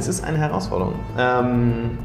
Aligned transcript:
Es 0.00 0.08
ist 0.08 0.24
eine 0.24 0.38
Herausforderung. 0.38 0.94
Ähm, 1.18 1.98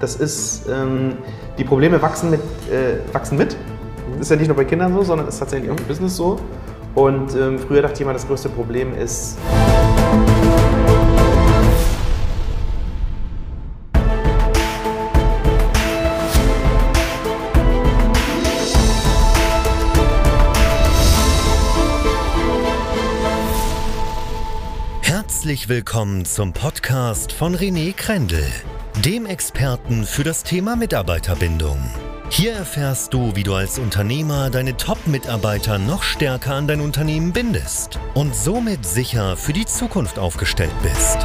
das 0.00 0.16
ist, 0.16 0.68
ähm, 0.68 1.14
die 1.56 1.64
Probleme 1.64 2.00
wachsen 2.02 2.28
mit, 2.28 2.40
äh, 2.70 2.98
wachsen 3.14 3.38
mit. 3.38 3.56
Das 4.12 4.20
ist 4.20 4.30
ja 4.30 4.36
nicht 4.36 4.48
nur 4.48 4.56
bei 4.56 4.66
Kindern 4.66 4.92
so, 4.92 5.02
sondern 5.02 5.26
ist 5.28 5.38
tatsächlich 5.38 5.70
auch 5.70 5.76
im 5.78 5.84
Business 5.86 6.14
so. 6.14 6.38
Und 6.94 7.34
ähm, 7.34 7.58
früher 7.58 7.80
dachte 7.80 7.94
ich 7.94 8.00
immer, 8.02 8.12
das 8.12 8.26
größte 8.26 8.50
Problem 8.50 8.94
ist. 8.94 9.38
Herzlich 25.68 25.84
willkommen 25.84 26.24
zum 26.24 26.54
Podcast 26.54 27.30
von 27.30 27.54
René 27.54 27.94
Krendel, 27.94 28.42
dem 29.04 29.26
Experten 29.26 30.04
für 30.04 30.24
das 30.24 30.42
Thema 30.42 30.76
Mitarbeiterbindung. 30.76 31.76
Hier 32.30 32.54
erfährst 32.54 33.12
du, 33.12 33.36
wie 33.36 33.42
du 33.42 33.52
als 33.52 33.78
Unternehmer 33.78 34.48
deine 34.48 34.78
Top-Mitarbeiter 34.78 35.78
noch 35.78 36.02
stärker 36.02 36.54
an 36.54 36.68
dein 36.68 36.80
Unternehmen 36.80 37.34
bindest 37.34 38.00
und 38.14 38.34
somit 38.34 38.86
sicher 38.86 39.36
für 39.36 39.52
die 39.52 39.66
Zukunft 39.66 40.18
aufgestellt 40.18 40.72
bist. 40.82 41.18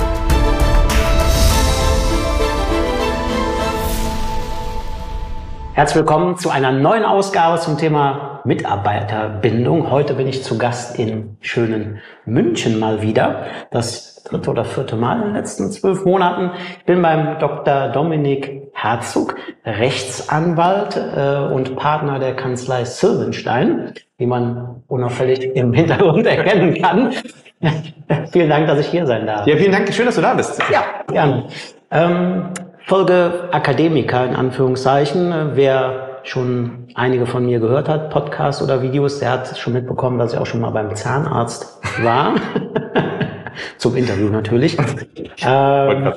Herzlich 5.73 5.95
willkommen 5.95 6.37
zu 6.37 6.49
einer 6.49 6.73
neuen 6.73 7.05
Ausgabe 7.05 7.61
zum 7.61 7.77
Thema 7.77 8.41
Mitarbeiterbindung. 8.43 9.89
Heute 9.89 10.15
bin 10.15 10.27
ich 10.27 10.43
zu 10.43 10.57
Gast 10.57 10.99
in 10.99 11.37
schönen 11.39 12.01
München 12.25 12.77
mal 12.77 13.01
wieder. 13.01 13.45
Das 13.71 14.12
dritte 14.23 14.49
oder 14.49 14.65
vierte 14.65 14.95
Mal 14.95 15.17
in 15.17 15.23
den 15.23 15.33
letzten 15.33 15.71
zwölf 15.71 16.05
Monaten. 16.05 16.51
Ich 16.79 16.85
bin 16.85 17.01
beim 17.01 17.39
Dr. 17.39 17.89
Dominik 17.89 18.69
Herzog, 18.73 19.35
Rechtsanwalt 19.65 20.97
äh, 20.97 21.53
und 21.53 21.75
Partner 21.75 22.19
der 22.19 22.35
Kanzlei 22.35 22.85
Silvenstein, 22.85 23.93
wie 24.17 24.25
man 24.25 24.83
unauffällig 24.87 25.55
im 25.55 25.73
Hintergrund 25.73 26.25
erkennen 26.25 26.81
kann. 26.81 27.13
vielen 28.31 28.49
Dank, 28.49 28.67
dass 28.67 28.79
ich 28.79 28.87
hier 28.87 29.05
sein 29.05 29.25
darf. 29.27 29.47
Ja, 29.47 29.55
vielen 29.57 29.71
Dank. 29.71 29.93
Schön, 29.93 30.05
dass 30.05 30.15
du 30.15 30.21
da 30.21 30.33
bist. 30.33 30.61
Ja, 30.71 30.83
gern. 31.07 31.45
Ähm, 31.91 32.45
Folge 32.85 33.49
Akademiker 33.51 34.25
in 34.25 34.35
Anführungszeichen. 34.35 35.51
Wer 35.53 36.19
schon 36.23 36.87
einige 36.95 37.25
von 37.25 37.45
mir 37.45 37.59
gehört 37.59 37.89
hat, 37.89 38.09
Podcasts 38.09 38.61
oder 38.61 38.81
Videos, 38.81 39.19
der 39.19 39.31
hat 39.31 39.57
schon 39.57 39.73
mitbekommen, 39.73 40.19
dass 40.19 40.33
ich 40.33 40.39
auch 40.39 40.45
schon 40.45 40.61
mal 40.61 40.71
beim 40.71 40.95
Zahnarzt 40.95 41.79
war. 42.01 42.35
Zum 43.77 43.95
Interview 43.95 44.29
natürlich. 44.29 44.77
ähm, 45.45 46.13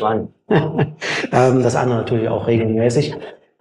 ähm, 0.49 1.63
das 1.63 1.77
andere 1.77 1.99
natürlich 1.99 2.29
auch 2.29 2.47
regelmäßig. 2.47 3.15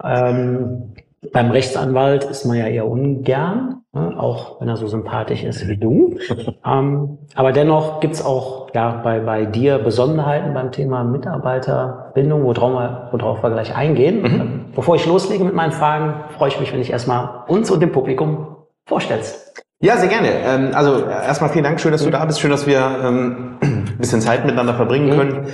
Ähm, 0.03 0.93
beim 1.33 1.51
Rechtsanwalt 1.51 2.23
ist 2.25 2.45
man 2.45 2.57
ja 2.57 2.67
eher 2.67 2.87
ungern, 2.87 3.81
ne? 3.93 4.13
auch 4.17 4.59
wenn 4.59 4.67
er 4.67 4.77
so 4.77 4.87
sympathisch 4.87 5.43
ist 5.43 5.67
wie 5.67 5.77
du. 5.77 6.17
ähm, 6.65 7.17
aber 7.35 7.51
dennoch 7.51 7.99
gibt's 7.99 8.23
auch 8.23 8.69
ja, 8.73 9.01
bei, 9.03 9.19
bei 9.19 9.45
dir 9.45 9.79
Besonderheiten 9.79 10.53
beim 10.53 10.71
Thema 10.71 11.03
Mitarbeiterbindung, 11.03 12.43
worauf 12.43 12.73
wir, 12.73 13.09
worauf 13.11 13.43
wir 13.43 13.49
gleich 13.49 13.75
eingehen. 13.75 14.21
Mhm. 14.21 14.65
Bevor 14.75 14.95
ich 14.95 15.05
loslege 15.05 15.43
mit 15.43 15.55
meinen 15.55 15.71
Fragen, 15.71 16.25
freue 16.37 16.49
ich 16.49 16.59
mich, 16.59 16.73
wenn 16.73 16.81
ich 16.81 16.91
erstmal 16.91 17.43
uns 17.47 17.71
und 17.71 17.81
dem 17.81 17.91
Publikum 17.91 18.57
vorstellst. 18.85 19.64
Ja, 19.81 19.97
sehr 19.97 20.09
gerne. 20.09 20.29
Ähm, 20.29 20.69
also 20.73 21.05
erstmal 21.05 21.49
vielen 21.49 21.63
Dank, 21.63 21.79
schön, 21.79 21.91
dass 21.91 22.03
du 22.03 22.09
da 22.09 22.23
bist, 22.25 22.39
schön, 22.39 22.51
dass 22.51 22.65
wir 22.65 22.99
ähm, 23.03 23.57
ein 23.61 23.97
bisschen 23.97 24.21
Zeit 24.21 24.45
miteinander 24.45 24.73
verbringen 24.73 25.07
mhm. 25.07 25.17
können. 25.17 25.47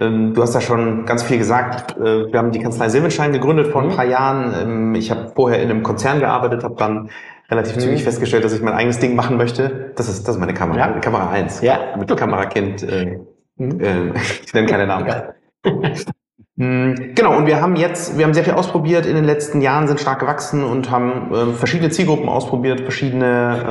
Ähm, 0.00 0.34
du 0.34 0.42
hast 0.42 0.54
ja 0.54 0.60
schon 0.60 1.06
ganz 1.06 1.22
viel 1.22 1.38
gesagt. 1.38 1.96
Äh, 1.96 2.32
wir 2.32 2.38
haben 2.38 2.50
die 2.50 2.60
Kanzlei 2.60 2.88
Silvenstein 2.88 3.32
gegründet 3.32 3.68
vor 3.68 3.82
ein 3.82 3.88
mhm. 3.88 3.96
paar 3.96 4.04
Jahren. 4.04 4.94
Ich 4.94 5.10
habe 5.10 5.32
vorher 5.34 5.62
in 5.62 5.70
einem 5.70 5.82
Konzern 5.82 6.20
gearbeitet, 6.20 6.64
habe 6.64 6.74
dann 6.76 7.10
relativ 7.50 7.76
mhm. 7.76 7.80
zügig 7.80 8.04
festgestellt, 8.04 8.44
dass 8.44 8.52
ich 8.52 8.62
mein 8.62 8.74
eigenes 8.74 8.98
Ding 8.98 9.14
machen 9.14 9.36
möchte. 9.36 9.92
Das 9.96 10.08
ist, 10.08 10.26
das 10.26 10.34
ist 10.36 10.40
meine 10.40 10.54
Kamera, 10.54 10.78
ja. 10.78 10.98
Kamera 11.00 11.30
1. 11.30 11.62
Ja. 11.62 11.96
Mittelkamerakind. 11.96 12.82
Äh, 12.82 13.18
mhm. 13.56 13.80
äh, 13.80 14.12
ich 14.44 14.52
nenne 14.54 14.66
keine 14.66 14.86
Namen. 14.86 15.08
Genau, 16.60 17.36
und 17.36 17.46
wir 17.46 17.60
haben 17.60 17.76
jetzt, 17.76 18.18
wir 18.18 18.24
haben 18.24 18.34
sehr 18.34 18.42
viel 18.42 18.54
ausprobiert. 18.54 19.06
In 19.06 19.14
den 19.14 19.24
letzten 19.24 19.60
Jahren, 19.60 19.86
sind 19.86 20.00
stark 20.00 20.18
gewachsen 20.18 20.64
und 20.64 20.90
haben 20.90 21.32
äh, 21.32 21.52
verschiedene 21.52 21.90
Zielgruppen 21.90 22.28
ausprobiert, 22.28 22.80
verschiedene 22.80 23.64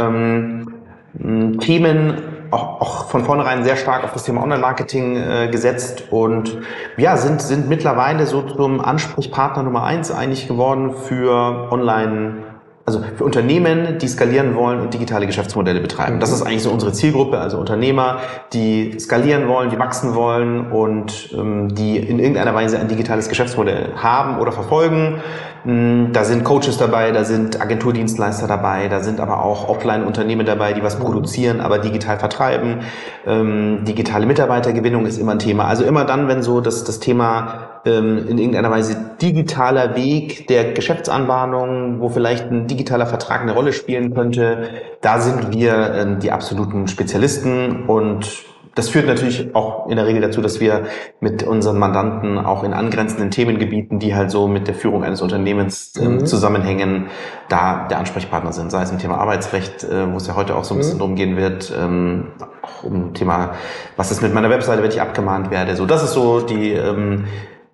ähm, 1.19 1.59
Themen 1.59 2.17
auch, 2.49 2.79
auch 2.79 3.09
von 3.09 3.25
vornherein 3.25 3.65
sehr 3.65 3.75
stark 3.75 4.05
auf 4.05 4.13
das 4.13 4.23
Thema 4.23 4.41
Online-Marketing 4.41 5.17
äh, 5.17 5.47
gesetzt. 5.51 6.05
Und 6.11 6.59
ja, 6.95 7.17
sind, 7.17 7.41
sind 7.41 7.67
mittlerweile 7.67 8.25
so 8.25 8.41
zum 8.41 8.79
Ansprechpartner 8.79 9.63
Nummer 9.63 9.83
eins 9.83 10.09
eigentlich 10.09 10.47
geworden 10.47 10.93
für 10.93 11.67
Online- 11.69 12.46
also 12.87 13.01
für 13.17 13.25
Unternehmen, 13.25 13.97
die 13.99 14.07
skalieren 14.07 14.55
wollen 14.55 14.79
und 14.79 14.93
digitale 14.93 15.27
Geschäftsmodelle 15.27 15.81
betreiben. 15.81 16.21
Das 16.21 16.31
ist 16.31 16.41
eigentlich 16.41 16.63
so 16.63 16.71
unsere 16.71 16.93
Zielgruppe, 16.93 17.37
also 17.37 17.57
Unternehmer, 17.57 18.19
die 18.53 18.97
skalieren 18.97 19.49
wollen, 19.49 19.69
die 19.69 19.77
wachsen 19.77 20.15
wollen 20.15 20.71
und 20.71 21.35
ähm, 21.37 21.75
die 21.75 21.97
in 21.97 22.17
irgendeiner 22.17 22.55
Weise 22.55 22.79
ein 22.79 22.87
digitales 22.87 23.27
Geschäftsmodell 23.27 23.89
haben 23.97 24.39
oder 24.39 24.53
verfolgen. 24.53 25.19
Mm, 25.65 26.13
da 26.13 26.23
sind 26.23 26.45
Coaches 26.45 26.77
dabei, 26.77 27.11
da 27.11 27.25
sind 27.25 27.59
Agenturdienstleister 27.59 28.47
dabei, 28.47 28.87
da 28.87 29.01
sind 29.01 29.19
aber 29.19 29.43
auch 29.43 29.67
Offline-Unternehmen 29.67 30.45
dabei, 30.45 30.71
die 30.71 30.81
was 30.81 30.97
produzieren, 30.97 31.59
aber 31.59 31.79
digital 31.79 32.17
vertreiben. 32.19 32.83
Ähm, 33.25 33.83
digitale 33.83 34.25
Mitarbeitergewinnung 34.25 35.05
ist 35.05 35.17
immer 35.17 35.33
ein 35.33 35.39
Thema. 35.39 35.65
Also 35.65 35.83
immer 35.83 36.05
dann, 36.05 36.29
wenn 36.29 36.41
so 36.41 36.61
das, 36.61 36.85
das 36.85 37.01
Thema 37.01 37.76
ähm, 37.87 38.27
in 38.27 38.37
irgendeiner 38.37 38.69
Weise 38.69 38.97
digitaler 39.21 39.95
Weg 39.95 40.47
der 40.47 40.73
Geschäftsanbahnung, 40.73 42.01
wo 42.01 42.09
vielleicht 42.09 42.51
ein 42.51 42.67
digitaler 42.67 43.07
Vertrag 43.07 43.41
eine 43.41 43.53
Rolle 43.53 43.73
spielen 43.73 44.13
könnte, 44.13 44.69
da 45.01 45.19
sind 45.19 45.53
wir 45.53 45.93
ähm, 45.95 46.19
die 46.19 46.31
absoluten 46.31 46.87
Spezialisten 46.87 47.85
und 47.87 48.45
das 48.77 48.89
führt 48.89 49.07
natürlich 49.07 49.55
auch 49.55 49.89
in 49.89 49.95
der 49.95 50.05
Regel 50.05 50.21
dazu, 50.21 50.39
dass 50.39 50.59
wir 50.59 50.83
mit 51.19 51.41
unseren 51.41 51.79
Mandanten 51.79 52.37
auch 52.37 52.63
in 52.63 52.73
angrenzenden 52.73 53.31
Themengebieten, 53.31 53.97
die 53.97 54.13
halt 54.13 54.29
so 54.29 54.47
mit 54.47 54.67
der 54.67 54.75
Führung 54.75 55.03
eines 55.03 55.23
Unternehmens 55.23 55.93
ähm, 55.99 56.17
mhm. 56.17 56.25
zusammenhängen, 56.27 57.07
da 57.49 57.87
der 57.89 57.97
Ansprechpartner 57.97 58.53
sind. 58.53 58.69
Sei 58.69 58.83
es 58.83 58.91
im 58.91 58.99
Thema 58.99 59.17
Arbeitsrecht, 59.17 59.83
äh, 59.83 60.11
wo 60.13 60.17
es 60.17 60.27
ja 60.27 60.35
heute 60.35 60.55
auch 60.55 60.63
so 60.63 60.75
ein 60.75 60.77
bisschen 60.77 60.97
mhm. 60.97 60.99
drum 60.99 61.15
gehen 61.15 61.37
wird, 61.37 61.73
ähm, 61.75 62.27
auch 62.61 62.83
um 62.83 63.15
Thema, 63.15 63.55
was 63.95 64.11
ist 64.11 64.21
mit 64.21 64.35
meiner 64.35 64.51
Webseite, 64.51 64.83
wenn 64.83 64.91
ich 64.91 65.01
abgemahnt 65.01 65.49
werde. 65.49 65.75
So, 65.75 65.87
das 65.87 66.03
ist 66.03 66.13
so 66.13 66.41
die, 66.41 66.73
ähm, 66.73 67.23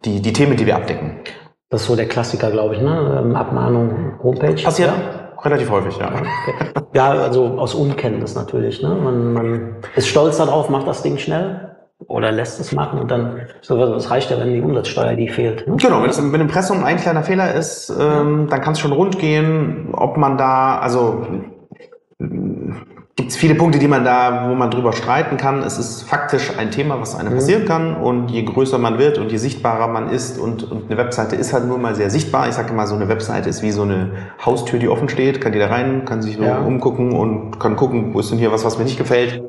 die, 0.05 0.21
die 0.21 0.33
Themen, 0.33 0.57
die 0.57 0.65
wir 0.65 0.75
abdecken. 0.75 1.19
Das 1.69 1.81
ist 1.81 1.87
so 1.87 1.95
der 1.95 2.07
Klassiker, 2.07 2.51
glaube 2.51 2.75
ich, 2.75 2.81
ne? 2.81 3.21
Ähm, 3.23 3.35
Abmahnung, 3.35 4.19
Homepage. 4.21 4.61
Passiert 4.61 4.89
ja? 4.89 5.23
relativ 5.43 5.69
häufig, 5.69 5.97
ja. 5.97 6.07
Okay. 6.07 6.53
Ja, 6.93 7.09
also 7.11 7.57
aus 7.57 7.73
Unkenntnis 7.73 8.35
natürlich. 8.35 8.81
Ne? 8.81 8.89
Man, 8.89 9.33
man 9.33 9.75
ist 9.95 10.07
stolz 10.07 10.37
darauf, 10.37 10.69
macht 10.69 10.87
das 10.87 11.01
Ding 11.03 11.17
schnell 11.17 11.75
oder 12.07 12.31
lässt 12.31 12.59
es 12.59 12.71
machen 12.73 12.99
und 12.99 13.09
dann, 13.09 13.41
so, 13.61 13.79
was 13.79 14.11
reicht 14.11 14.29
ja, 14.29 14.39
wenn 14.39 14.53
die 14.53 14.61
Umsatzsteuer, 14.61 15.15
die 15.15 15.29
fehlt. 15.29 15.67
Ne? 15.67 15.77
Genau, 15.77 16.01
wenn 16.01 16.09
es 16.09 16.21
mit 16.21 16.41
Impressum 16.41 16.83
ein 16.83 16.97
kleiner 16.97 17.23
Fehler 17.23 17.53
ist, 17.53 17.89
ähm, 17.89 18.47
dann 18.49 18.61
kann 18.61 18.73
es 18.73 18.79
schon 18.79 18.91
rund 18.91 19.19
gehen, 19.19 19.89
ob 19.93 20.17
man 20.17 20.37
da, 20.37 20.79
also 20.79 21.25
gibt 23.15 23.29
es 23.29 23.37
viele 23.37 23.53
Punkte, 23.55 23.77
die 23.77 23.87
man 23.87 24.03
da, 24.03 24.49
wo 24.49 24.55
man 24.55 24.71
drüber 24.71 24.91
streiten 24.91 25.37
kann. 25.37 25.61
Es 25.61 25.77
ist 25.77 26.03
faktisch 26.03 26.57
ein 26.57 26.71
Thema, 26.71 26.99
was 26.99 27.15
einem 27.15 27.33
mhm. 27.33 27.35
passieren 27.35 27.65
kann. 27.65 27.95
Und 27.95 28.29
je 28.29 28.43
größer 28.43 28.79
man 28.79 28.97
wird 28.97 29.19
und 29.19 29.31
je 29.31 29.37
sichtbarer 29.37 29.87
man 29.87 30.09
ist 30.09 30.39
und, 30.39 30.69
und 30.69 30.89
eine 30.89 30.97
Webseite 30.97 31.35
ist 31.35 31.53
halt 31.53 31.65
nur 31.65 31.77
mal 31.77 31.93
sehr 31.93 32.09
sichtbar. 32.09 32.47
Ich 32.47 32.55
sage 32.55 32.71
immer, 32.71 32.87
so 32.87 32.95
eine 32.95 33.07
Webseite 33.09 33.49
ist 33.49 33.61
wie 33.61 33.71
so 33.71 33.83
eine 33.83 34.13
Haustür, 34.43 34.79
die 34.79 34.89
offen 34.89 35.09
steht. 35.09 35.41
Kann 35.41 35.53
jeder 35.53 35.69
rein, 35.69 36.05
kann 36.05 36.21
sich 36.23 36.37
so 36.37 36.43
ja. 36.43 36.59
umgucken 36.59 37.11
und 37.13 37.59
kann 37.59 37.75
gucken, 37.75 38.13
wo 38.15 38.19
ist 38.19 38.31
denn 38.31 38.39
hier 38.39 38.51
was, 38.51 38.65
was 38.65 38.79
mir 38.79 38.85
nicht 38.85 38.97
gefällt. 38.97 39.43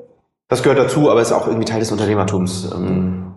Das 0.49 0.63
gehört 0.63 0.79
dazu, 0.79 1.11
aber 1.11 1.23
ist 1.23 1.33
auch 1.33 1.47
irgendwie 1.47 1.65
Teil 1.65 1.81
des 1.81 1.91
Unternehmertums. 1.91 2.71
Ähm, 2.71 3.33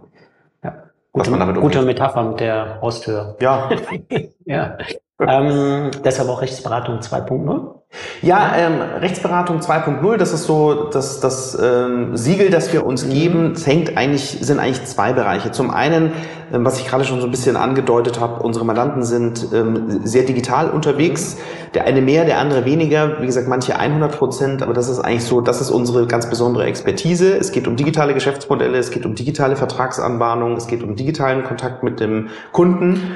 ja. 0.61 0.73
Gute, 1.13 1.31
man 1.31 1.39
damit 1.39 1.55
gute 1.55 1.81
Metapher 1.83 2.23
mit 2.23 2.41
der 2.41 2.81
Haustür. 2.81 3.37
Ja. 3.39 3.69
ja. 4.45 4.77
Ähm, 5.19 5.91
deshalb 6.03 6.29
auch 6.29 6.41
Rechtsberatung 6.41 6.99
2.0. 6.99 7.77
Ja, 8.21 8.53
ähm, 8.57 8.81
Rechtsberatung 8.99 9.59
2.0, 9.59 10.17
das 10.17 10.33
ist 10.33 10.43
so 10.43 10.89
das, 10.89 11.21
das 11.21 11.57
ähm, 11.59 12.17
Siegel, 12.17 12.49
das 12.49 12.73
wir 12.73 12.85
uns 12.85 13.07
geben. 13.07 13.53
Es 13.53 13.65
hängt 13.65 13.97
eigentlich, 13.97 14.39
sind 14.41 14.59
eigentlich 14.59 14.83
zwei 14.85 15.13
Bereiche. 15.13 15.51
Zum 15.51 15.71
einen, 15.71 16.11
ähm, 16.51 16.65
was 16.65 16.79
ich 16.79 16.87
gerade 16.87 17.05
schon 17.05 17.21
so 17.21 17.27
ein 17.27 17.31
bisschen 17.31 17.55
angedeutet 17.55 18.19
habe, 18.19 18.43
unsere 18.43 18.65
Mandanten 18.65 19.03
sind 19.03 19.47
ähm, 19.53 20.01
sehr 20.03 20.23
digital 20.23 20.69
unterwegs. 20.69 21.37
Der 21.73 21.85
eine 21.85 22.01
mehr, 22.01 22.25
der 22.25 22.39
andere 22.39 22.65
weniger. 22.65 23.21
Wie 23.21 23.25
gesagt, 23.25 23.47
manche 23.47 23.79
100 23.79 24.17
Prozent, 24.17 24.61
aber 24.61 24.73
das 24.73 24.89
ist 24.89 24.99
eigentlich 24.99 25.23
so, 25.23 25.39
das 25.39 25.61
ist 25.61 25.69
unsere 25.69 26.07
ganz 26.07 26.29
besondere 26.29 26.65
Expertise. 26.65 27.37
Es 27.37 27.53
geht 27.53 27.67
um 27.67 27.77
digitale 27.77 28.13
Geschäftsmodelle, 28.13 28.77
es 28.77 28.91
geht 28.91 29.05
um 29.05 29.15
digitale 29.15 29.55
Vertragsanbahnung, 29.55 30.57
es 30.57 30.67
geht 30.67 30.83
um 30.83 30.95
digitalen 30.97 31.43
Kontakt 31.43 31.83
mit 31.83 32.01
dem 32.01 32.29
Kunden. 32.51 33.13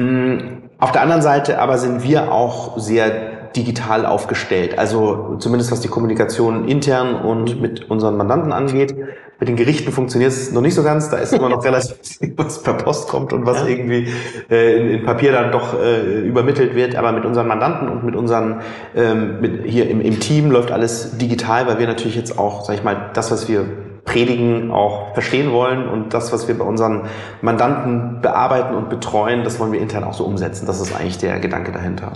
Mm, 0.00 0.38
auf 0.78 0.92
der 0.92 1.02
anderen 1.02 1.22
Seite 1.22 1.60
aber 1.60 1.78
sind 1.78 2.02
wir 2.02 2.32
auch 2.32 2.78
sehr 2.78 3.10
digital 3.56 4.06
aufgestellt. 4.06 4.78
Also 4.78 5.36
zumindest 5.38 5.72
was 5.72 5.80
die 5.80 5.88
Kommunikation 5.88 6.68
intern 6.68 7.14
und 7.16 7.60
mit 7.60 7.90
unseren 7.90 8.16
Mandanten 8.16 8.52
angeht. 8.52 8.94
Mit 9.38 9.48
den 9.48 9.56
Gerichten 9.56 9.90
funktioniert 9.90 10.32
es 10.32 10.52
noch 10.52 10.60
nicht 10.60 10.74
so 10.74 10.82
ganz. 10.82 11.08
Da 11.08 11.16
ist 11.16 11.32
immer 11.32 11.48
noch 11.48 11.64
relativ 11.64 11.96
viel, 12.02 12.32
was 12.36 12.62
per 12.62 12.74
Post 12.74 13.08
kommt 13.08 13.32
und 13.32 13.46
was 13.46 13.62
ja. 13.62 13.68
irgendwie 13.68 14.08
äh, 14.50 14.78
in, 14.78 14.90
in, 14.90 15.04
Papier 15.04 15.32
dann 15.32 15.50
doch 15.50 15.74
äh, 15.80 16.20
übermittelt 16.20 16.74
wird. 16.74 16.94
Aber 16.94 17.12
mit 17.12 17.24
unseren 17.24 17.48
Mandanten 17.48 17.88
und 17.88 18.04
mit 18.04 18.14
unseren 18.14 18.60
ähm, 18.94 19.40
mit 19.40 19.64
hier 19.66 19.88
im, 19.88 20.00
im 20.00 20.20
Team 20.20 20.50
läuft 20.50 20.70
alles 20.70 21.16
digital, 21.18 21.66
weil 21.66 21.78
wir 21.78 21.86
natürlich 21.86 22.16
jetzt 22.16 22.38
auch, 22.38 22.64
sag 22.64 22.76
ich 22.76 22.84
mal, 22.84 23.10
das, 23.14 23.30
was 23.30 23.48
wir 23.48 23.64
predigen, 24.04 24.70
auch 24.70 25.12
verstehen 25.12 25.52
wollen 25.52 25.88
und 25.88 26.14
das, 26.14 26.32
was 26.32 26.48
wir 26.48 26.58
bei 26.58 26.64
unseren 26.64 27.02
Mandanten 27.42 28.20
bearbeiten 28.20 28.74
und 28.74 28.88
betreuen, 28.88 29.44
das 29.44 29.60
wollen 29.60 29.72
wir 29.72 29.80
intern 29.80 30.04
auch 30.04 30.14
so 30.14 30.24
umsetzen. 30.24 30.66
Das 30.66 30.80
ist 30.80 30.94
eigentlich 30.94 31.18
der 31.18 31.38
Gedanke 31.38 31.72
dahinter. 31.72 32.12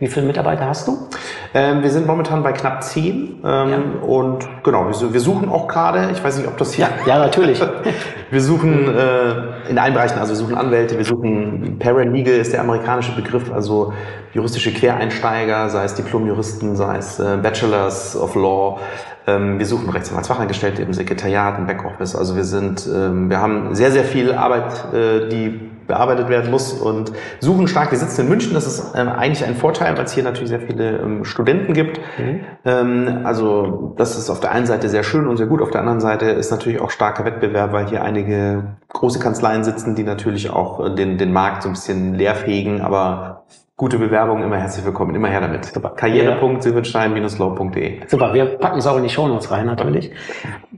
Wie 0.00 0.08
viele 0.08 0.26
Mitarbeiter 0.26 0.66
hast 0.66 0.88
du? 0.88 1.08
Ähm, 1.54 1.82
wir 1.82 1.90
sind 1.90 2.06
momentan 2.06 2.42
bei 2.42 2.52
knapp 2.52 2.82
zehn 2.82 3.40
ähm, 3.44 3.70
ja. 3.70 3.78
und 4.04 4.46
genau, 4.64 4.88
wir, 4.88 5.12
wir, 5.12 5.20
suchen 5.20 5.48
auch 5.48 5.68
gerade, 5.68 6.10
ich 6.12 6.22
weiß 6.22 6.36
nicht, 6.36 6.48
ob 6.48 6.58
das 6.58 6.72
hier... 6.72 6.88
Ja, 7.06 7.14
ja 7.14 7.18
natürlich. 7.20 7.62
wir 8.30 8.40
suchen 8.40 8.92
äh, 8.92 9.70
in 9.70 9.78
allen 9.78 9.94
Bereichen, 9.94 10.18
also 10.18 10.32
wir 10.32 10.36
suchen 10.36 10.56
Anwälte, 10.56 10.98
wir 10.98 11.04
suchen 11.04 11.78
Paralegal 11.78 12.34
ist 12.34 12.52
der 12.52 12.60
amerikanische 12.60 13.14
Begriff, 13.14 13.52
also 13.52 13.92
juristische 14.32 14.74
Quereinsteiger, 14.74 15.70
sei 15.70 15.84
es 15.84 15.94
Diplomjuristen, 15.94 16.74
sei 16.74 16.96
es 16.96 17.20
äh, 17.20 17.38
Bachelors 17.40 18.16
of 18.16 18.34
Law, 18.34 18.80
wir 19.26 19.66
suchen 19.66 19.88
Rechtsanwaltsfachangestellte 19.88 20.82
im 20.82 20.92
Sekretariat, 20.92 21.58
im 21.58 21.66
Backoffice. 21.66 22.14
Also 22.14 22.36
wir 22.36 22.44
sind, 22.44 22.86
ähm, 22.86 23.30
wir 23.30 23.40
haben 23.40 23.74
sehr, 23.74 23.90
sehr 23.90 24.04
viel 24.04 24.32
Arbeit, 24.32 24.92
äh, 24.92 25.28
die 25.28 25.70
bearbeitet 25.86 26.28
werden 26.28 26.50
muss 26.50 26.72
und 26.72 27.12
suchen 27.40 27.68
stark. 27.68 27.90
Wir 27.90 27.98
sitzen 27.98 28.22
in 28.22 28.28
München, 28.28 28.54
das 28.54 28.66
ist 28.66 28.94
ähm, 28.94 29.08
eigentlich 29.08 29.44
ein 29.44 29.54
Vorteil, 29.54 29.96
weil 29.96 30.04
es 30.04 30.12
hier 30.12 30.22
natürlich 30.22 30.48
sehr 30.48 30.60
viele 30.60 30.98
ähm, 30.98 31.24
Studenten 31.24 31.72
gibt. 31.72 32.00
Mhm. 32.18 32.40
Ähm, 32.64 33.20
also 33.24 33.94
das 33.96 34.16
ist 34.16 34.30
auf 34.30 34.40
der 34.40 34.52
einen 34.52 34.66
Seite 34.66 34.88
sehr 34.88 35.02
schön 35.02 35.26
und 35.26 35.36
sehr 35.36 35.46
gut, 35.46 35.60
auf 35.60 35.70
der 35.70 35.80
anderen 35.80 36.00
Seite 36.00 36.26
ist 36.26 36.50
natürlich 36.50 36.80
auch 36.80 36.90
starker 36.90 37.24
Wettbewerb, 37.24 37.72
weil 37.72 37.86
hier 37.86 38.02
einige 38.02 38.76
große 38.92 39.18
Kanzleien 39.18 39.64
sitzen, 39.64 39.94
die 39.94 40.04
natürlich 40.04 40.50
auch 40.50 40.84
äh, 40.84 40.94
den, 40.94 41.18
den 41.18 41.32
Markt 41.32 41.62
so 41.62 41.68
ein 41.68 41.72
bisschen 41.72 42.14
leerfegen, 42.14 42.80
aber 42.80 43.44
gute 43.76 43.98
Bewerbungen, 43.98 44.44
immer 44.44 44.58
herzlich 44.58 44.84
willkommen, 44.84 45.16
immer 45.16 45.28
her 45.28 45.40
damit. 45.40 45.72
Karriere.silbenstein-law.de 45.96 48.06
Super, 48.06 48.32
wir 48.32 48.56
packen 48.58 48.78
es 48.78 48.86
auch 48.86 48.96
in 48.96 49.02
die 49.02 49.10
Shownotes 49.10 49.50
rein 49.50 49.66
natürlich. 49.66 50.12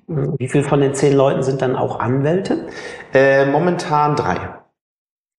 Wie 0.07 0.49
viel 0.49 0.63
von 0.63 0.81
den 0.81 0.95
zehn 0.95 1.15
Leuten 1.15 1.43
sind 1.43 1.61
dann 1.61 1.77
auch 1.77 2.01
Anwälte? 2.01 2.69
Äh, 3.13 3.45
momentan 3.47 4.17
drei. 4.17 4.37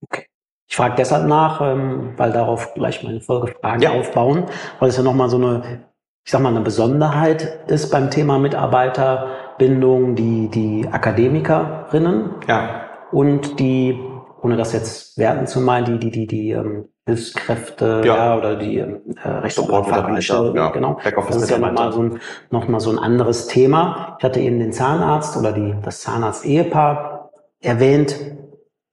Okay. 0.04 0.28
Ich 0.70 0.76
frage 0.76 0.94
deshalb 0.98 1.28
nach, 1.28 1.60
ähm, 1.62 2.14
weil 2.18 2.32
darauf 2.32 2.76
gleich 2.76 3.04
meine 3.04 3.22
Folgefragen 3.22 3.82
ja. 3.82 3.90
aufbauen, 3.92 4.46
weil 4.80 4.90
es 4.90 4.98
ja 4.98 5.04
nochmal 5.04 5.30
so 5.30 5.38
eine, 5.38 5.86
ich 6.26 6.32
sag 6.32 6.42
mal, 6.42 6.50
eine 6.50 6.62
Besonderheit 6.62 7.64
ist 7.68 7.90
beim 7.90 8.12
Thema 8.12 8.38
Mitarbeiterbindung, 8.38 10.14
die, 10.16 10.50
die 10.50 10.88
Akademikerinnen 10.92 12.36
ja. 12.48 12.82
und 13.12 13.60
die, 13.60 14.00
ohne 14.42 14.58
das 14.58 14.74
jetzt 14.74 15.18
werten 15.18 15.48
zu 15.48 15.60
meinen, 15.62 15.86
die, 15.86 15.98
die, 15.98 16.12
die, 16.12 16.28
die 16.28 16.52
ähm, 16.52 16.90
Hilfskräfte 17.08 18.02
ja. 18.06 18.18
ja 18.18 18.38
oder 18.38 18.58
die 18.58 18.80
äh, 18.80 19.00
Rechtsanwaltsfachangestellten. 19.24 20.56
Ja, 20.58 20.70
genau. 20.72 21.00
Das 21.04 21.38
ist 21.38 21.50
ja 21.50 21.58
nochmal 21.58 21.94
so, 21.94 22.04
ein, 22.04 22.20
noch 22.52 22.68
mal 22.68 22.82
so 22.82 22.90
ein 22.90 23.00
anderes 23.00 23.48
Thema. 23.48 24.18
Ich 24.20 24.26
hatte 24.26 24.42
eben 24.42 24.60
den 24.60 24.74
Zahnarzt 24.74 25.38
oder 25.38 25.54
die, 25.54 25.74
das 25.84 26.02
Zahnarzt-Ehepaar 26.02 27.32
erwähnt. 27.62 28.20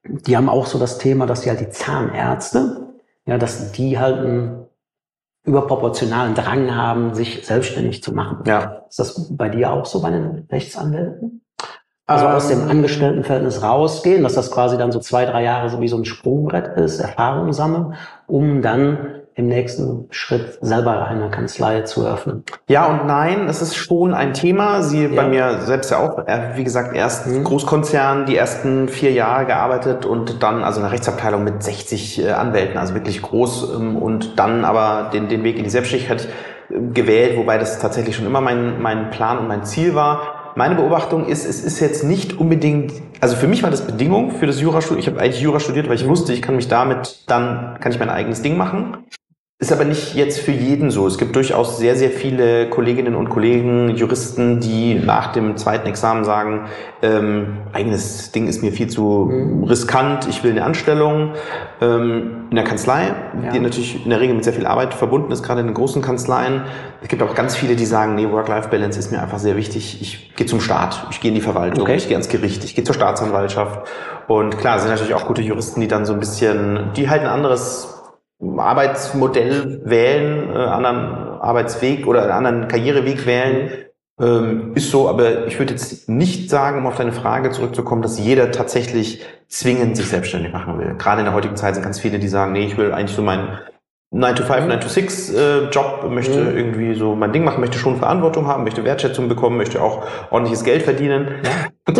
Die 0.05 0.37
haben 0.37 0.49
auch 0.49 0.67
so 0.67 0.79
das 0.79 0.99
Thema, 0.99 1.27
dass 1.27 1.41
die 1.41 1.51
halt 1.51 1.61
die 1.61 1.71
Zahnärzte, 1.71 2.95
ja, 3.27 3.37
dass 3.37 3.73
die 3.73 3.99
halt 3.99 4.19
einen 4.19 4.67
überproportionalen 5.43 6.37
Drang 6.37 6.75
haben, 6.75 7.15
sich 7.15 7.45
selbstständig 7.45 8.03
zu 8.03 8.15
machen. 8.15 8.45
Ja. 8.47 8.85
Ist 8.89 9.01
das 9.01 9.37
bei 9.37 9.49
dir 9.49 9.73
auch 9.73 9.87
so 9.87 10.01
bei 10.01 10.11
den 10.11 10.47
Rechtsanwälten? 10.51 11.44
Also 12.07 12.27
aus 12.27 12.49
dem 12.49 12.63
ähm. 12.63 12.71
Angestelltenverhältnis 12.71 13.63
rausgehen, 13.63 14.23
dass 14.23 14.35
das 14.35 14.51
quasi 14.51 14.77
dann 14.77 14.93
so 14.93 15.01
zwei, 15.01 15.25
drei 15.25 15.43
Jahre 15.43 15.71
so 15.71 15.81
wie 15.81 15.89
so 15.89 15.97
ein 15.97 16.05
Sprungbrett 16.05 16.77
ist, 16.77 17.01
Erfahrung 17.01 17.53
sammeln, 17.53 17.95
um 18.27 18.61
dann 18.61 19.23
im 19.37 19.49
nächsten 19.49 20.07
Schritt 20.11 20.59
selber 20.61 21.07
eine 21.07 21.31
Kanzlei 21.31 21.81
zu 21.81 22.05
eröffnen? 22.05 22.45
Ja 22.69 22.87
und 22.87 23.07
nein, 23.07 23.49
es 23.49 23.63
ist 23.63 23.75
schon 23.75 24.13
ein 24.15 24.35
Thema. 24.35 24.83
Sie 24.83 25.07
ja. 25.07 25.09
bei 25.17 25.27
mir 25.27 25.61
selbst 25.63 25.91
ja 25.91 25.99
auch, 25.99 26.27
äh, 26.29 26.51
wie 26.57 26.63
gesagt, 26.63 26.95
erst 26.95 27.27
mhm. 27.27 27.43
Großkonzern, 27.43 28.27
die 28.27 28.37
ersten 28.37 28.89
vier 28.89 29.13
Jahre 29.13 29.47
gearbeitet 29.47 30.05
und 30.05 30.43
dann 30.43 30.63
also 30.63 30.81
eine 30.81 30.93
Rechtsabteilung 30.93 31.43
mit 31.43 31.63
60 31.63 32.23
äh, 32.23 32.31
Anwälten, 32.33 32.77
also 32.79 32.95
wirklich 32.95 33.23
groß 33.23 33.75
ähm, 33.75 33.97
und 33.97 34.39
dann 34.39 34.65
aber 34.65 35.11
den, 35.13 35.29
den 35.29 35.43
Weg 35.43 35.57
in 35.57 35.65
die 35.65 35.71
Selbstständigkeit 35.71 36.29
äh, 36.69 36.81
gewählt, 36.93 37.39
wobei 37.39 37.57
das 37.57 37.81
tatsächlich 37.81 38.15
schon 38.15 38.27
immer 38.27 38.43
mein, 38.43 38.81
mein 38.81 39.11
Plan 39.11 39.39
und 39.39 39.49
mein 39.49 39.65
Ziel 39.65 39.95
war 39.95 40.34
meine 40.57 40.75
Beobachtung 40.75 41.27
ist, 41.27 41.45
es 41.45 41.63
ist 41.63 41.81
jetzt 41.81 42.05
nicht 42.05 42.39
unbedingt, 42.39 42.93
also 43.21 43.37
für 43.37 43.49
mich 43.49 43.63
war 43.63 43.71
das 43.71 43.87
Bedingung 43.87 44.31
für 44.33 44.47
das 44.47 44.61
Jurastudium. 44.61 45.01
Ich 45.01 45.07
habe 45.07 45.21
eigentlich 45.21 45.41
Jura 45.41 45.61
studiert, 45.61 45.89
weil 45.89 45.97
ich 45.97 46.07
wusste, 46.07 46.33
ich 46.33 46.43
kann 46.43 46.57
mich 46.57 46.69
damit 46.69 47.25
dann, 47.27 47.79
kann 47.81 47.93
ich 47.93 47.99
mein 47.99 48.11
eigenes 48.11 48.43
Ding 48.43 48.57
machen. 48.57 48.99
Ist 49.61 49.73
aber 49.73 49.85
nicht 49.85 50.17
jetzt 50.17 50.41
für 50.41 50.51
jeden 50.51 50.91
so. 50.91 51.07
Es 51.07 51.17
gibt 51.17 51.37
durchaus 51.37 51.79
sehr, 51.79 51.95
sehr 51.95 52.11
viele 52.11 52.69
Kolleginnen 52.71 53.15
und 53.15 53.31
Kollegen, 53.31 53.95
Juristen, 53.95 54.59
die 54.59 54.97
nach 54.97 55.33
dem 55.33 55.57
zweiten 55.57 55.87
Examen 55.87 56.25
sagen, 56.25 56.67
ähm, 57.03 57.59
eigenes 57.73 58.33
Ding 58.33 58.49
ist 58.49 58.65
mir 58.65 58.73
viel 58.73 58.89
zu 58.89 59.31
mhm. 59.31 59.63
riskant, 59.63 60.27
ich 60.29 60.43
will 60.43 60.51
eine 60.51 60.65
Anstellung 60.65 61.35
ähm, 61.81 62.47
in 62.51 62.57
der 62.57 62.65
Kanzlei, 62.65 63.15
ja. 63.45 63.53
die 63.53 63.61
natürlich 63.61 64.03
in 64.03 64.11
der 64.11 64.19
Regel 64.19 64.35
mit 64.35 64.43
sehr 64.43 64.55
viel 64.55 64.67
Arbeit 64.67 64.93
verbunden 64.93 65.31
ist, 65.31 65.45
gerade 65.45 65.61
in 65.61 65.69
den 65.69 65.75
großen 65.75 66.03
Kanzleien. 66.03 66.63
Es 67.01 67.07
gibt 67.07 67.23
auch 67.23 67.37
ganz 67.37 67.55
viele, 67.55 67.77
die 67.77 67.87
sagen, 67.87 68.17
nee, 68.17 68.29
Work-Life-Balance 68.29 68.99
ist 68.99 69.13
mir 69.13 69.23
einfach 69.23 69.39
sehr 69.39 69.57
wichtig. 69.57 70.03
Ich 70.03 70.35
gehe 70.35 70.49
zum 70.49 70.61
Staat, 70.61 71.07
ich 71.13 71.21
gehe 71.21 71.29
in 71.29 71.37
die 71.37 71.41
Verwaltung, 71.41 71.85
okay. 71.85 71.95
ich 71.95 72.09
gehe 72.09 72.17
ans 72.17 72.29
Gericht, 72.29 72.65
ich 72.65 72.75
gehe 72.75 72.83
zur 72.83 72.97
Staatsanwaltschaft. 72.97 73.87
Und 74.27 74.59
klar, 74.59 74.81
sind 74.81 74.91
natürlich 74.91 75.15
auch 75.15 75.27
gute 75.27 75.43
Juristen, 75.43 75.81
die 75.81 75.87
dann 75.87 76.07
so 76.07 76.13
ein 76.13 76.19
bisschen, 76.19 76.91
die 76.97 77.09
halt 77.09 77.23
ein 77.23 77.29
anderes 77.29 77.94
Arbeitsmodell 78.59 79.83
wählen, 79.85 80.51
äh, 80.51 80.59
anderen 80.59 81.41
Arbeitsweg 81.41 82.07
oder 82.07 82.23
einen 82.23 82.47
anderen 82.47 82.69
Karriereweg 82.69 83.27
wählen, 83.27 83.71
ähm, 84.21 84.73
ist 84.75 84.91
so, 84.91 85.09
aber 85.09 85.47
ich 85.47 85.59
würde 85.59 85.73
jetzt 85.73 86.09
nicht 86.09 86.49
sagen, 86.49 86.79
um 86.79 86.87
auf 86.87 86.97
deine 86.97 87.13
Frage 87.13 87.51
zurückzukommen, 87.51 88.03
dass 88.03 88.19
jeder 88.19 88.53
tatsächlich 88.53 89.25
zwingend 89.49 89.97
sich 89.97 90.09
selbstständig 90.09 90.53
machen 90.53 90.79
will. 90.79 90.95
Gerade 90.97 91.21
in 91.21 91.25
der 91.25 91.35
heutigen 91.35 91.57
Zeit 91.57 91.75
sind 91.75 91.83
ganz 91.83 91.99
viele, 91.99 92.19
die 92.19 92.29
sagen, 92.29 92.53
nee, 92.53 92.67
ich 92.67 92.77
will 92.77 92.93
eigentlich 92.93 93.17
so 93.17 93.23
meinen 93.23 93.59
9 94.11 94.37
to 94.37 94.45
5, 94.45 94.67
9 94.67 94.81
to 94.81 94.89
6 94.89 95.35
äh, 95.35 95.69
Job, 95.71 96.09
möchte 96.09 96.41
mhm. 96.41 96.57
irgendwie 96.57 96.95
so 96.95 97.17
mein 97.17 97.33
Ding 97.33 97.43
machen, 97.43 97.61
möchte 97.61 97.79
schon 97.79 97.97
Verantwortung 97.97 98.47
haben, 98.47 98.63
möchte 98.63 98.85
Wertschätzung 98.85 99.29
bekommen, 99.29 99.57
möchte 99.57 99.83
auch 99.83 100.05
ordentliches 100.31 100.63
Geld 100.65 100.83
verdienen. 100.83 101.29
Ja. 101.43 101.51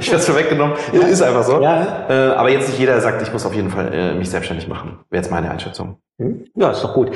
ich 0.00 0.08
werde 0.10 0.16
es 0.16 0.26
vorweggenommen. 0.26 0.76
Ja. 0.92 1.06
Ist 1.06 1.22
einfach 1.22 1.44
so. 1.44 1.60
Ja. 1.60 2.06
Äh, 2.08 2.34
aber 2.34 2.50
jetzt 2.50 2.68
nicht 2.68 2.78
jeder 2.78 3.00
sagt, 3.00 3.22
ich 3.22 3.32
muss 3.32 3.46
auf 3.46 3.54
jeden 3.54 3.70
Fall 3.70 3.94
äh, 3.94 4.14
mich 4.14 4.30
selbstständig 4.30 4.68
machen. 4.68 4.98
Wäre 5.10 5.22
jetzt 5.22 5.30
meine 5.30 5.50
Einschätzung. 5.50 5.96
Mhm. 6.18 6.46
Ja, 6.56 6.72
ist 6.72 6.82
doch 6.82 6.94
gut. 6.94 7.12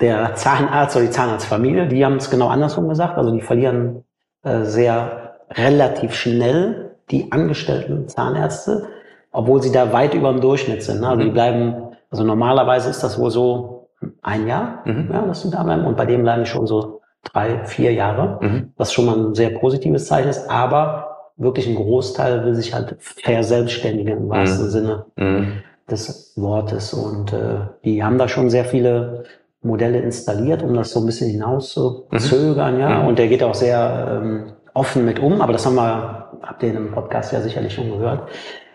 Der 0.00 0.34
Zahnarzt 0.34 0.96
oder 0.96 1.06
die 1.06 1.10
Zahnarztfamilie, 1.10 1.86
die 1.88 2.04
haben 2.04 2.16
es 2.16 2.30
genau 2.30 2.48
andersrum 2.48 2.88
gesagt. 2.88 3.16
Also 3.16 3.32
die 3.32 3.40
verlieren 3.40 4.04
äh, 4.42 4.64
sehr 4.64 5.38
relativ 5.50 6.14
schnell 6.14 6.96
die 7.10 7.32
angestellten 7.32 8.08
Zahnärzte, 8.08 8.88
obwohl 9.32 9.62
sie 9.62 9.72
da 9.72 9.92
weit 9.92 10.14
über 10.14 10.30
dem 10.30 10.40
Durchschnitt 10.40 10.82
sind. 10.82 11.00
Ne? 11.00 11.08
Also 11.08 11.22
mhm. 11.22 11.24
die 11.26 11.30
bleiben 11.32 11.89
also 12.10 12.24
normalerweise 12.24 12.90
ist 12.90 13.02
das 13.02 13.18
wohl 13.18 13.30
so 13.30 13.88
ein 14.22 14.46
Jahr, 14.46 14.82
mhm. 14.84 15.08
ja, 15.12 15.22
dass 15.22 15.42
sie 15.42 15.50
da 15.50 15.62
bleiben. 15.62 15.86
Und 15.86 15.96
bei 15.96 16.06
dem 16.06 16.22
bleiben 16.22 16.46
schon 16.46 16.66
so 16.66 17.00
drei, 17.22 17.64
vier 17.64 17.92
Jahre, 17.92 18.38
mhm. 18.40 18.72
was 18.76 18.92
schon 18.92 19.06
mal 19.06 19.16
ein 19.16 19.34
sehr 19.34 19.50
positives 19.50 20.06
Zeichen 20.06 20.28
ist. 20.28 20.50
Aber 20.50 21.32
wirklich 21.36 21.66
ein 21.66 21.76
Großteil 21.76 22.44
will 22.44 22.54
sich 22.54 22.74
halt 22.74 22.96
verselbstständigen 22.98 24.18
im 24.18 24.28
wahrsten 24.28 24.66
mhm. 24.66 24.70
Sinne 24.70 25.06
mhm. 25.16 25.52
des 25.90 26.32
Wortes. 26.36 26.92
Und 26.92 27.32
äh, 27.32 27.60
die 27.84 28.02
haben 28.02 28.18
da 28.18 28.28
schon 28.28 28.50
sehr 28.50 28.64
viele 28.64 29.24
Modelle 29.62 29.98
installiert, 30.00 30.62
um 30.62 30.74
das 30.74 30.90
so 30.90 31.00
ein 31.00 31.06
bisschen 31.06 31.30
hinaus 31.30 31.72
zu 31.72 32.06
mhm. 32.10 32.18
zögern. 32.18 32.78
Ja. 32.78 33.00
Mhm. 33.00 33.08
Und 33.08 33.18
der 33.18 33.28
geht 33.28 33.42
auch 33.42 33.54
sehr 33.54 34.20
ähm, 34.22 34.52
offen 34.74 35.04
mit 35.04 35.18
um. 35.18 35.40
Aber 35.40 35.52
das 35.52 35.66
haben 35.66 35.76
wir, 35.76 36.30
habt 36.42 36.62
ihr 36.62 36.70
in 36.70 36.76
einem 36.76 36.92
Podcast 36.92 37.32
ja 37.32 37.40
sicherlich 37.40 37.74
schon 37.74 37.90
gehört. 37.90 38.28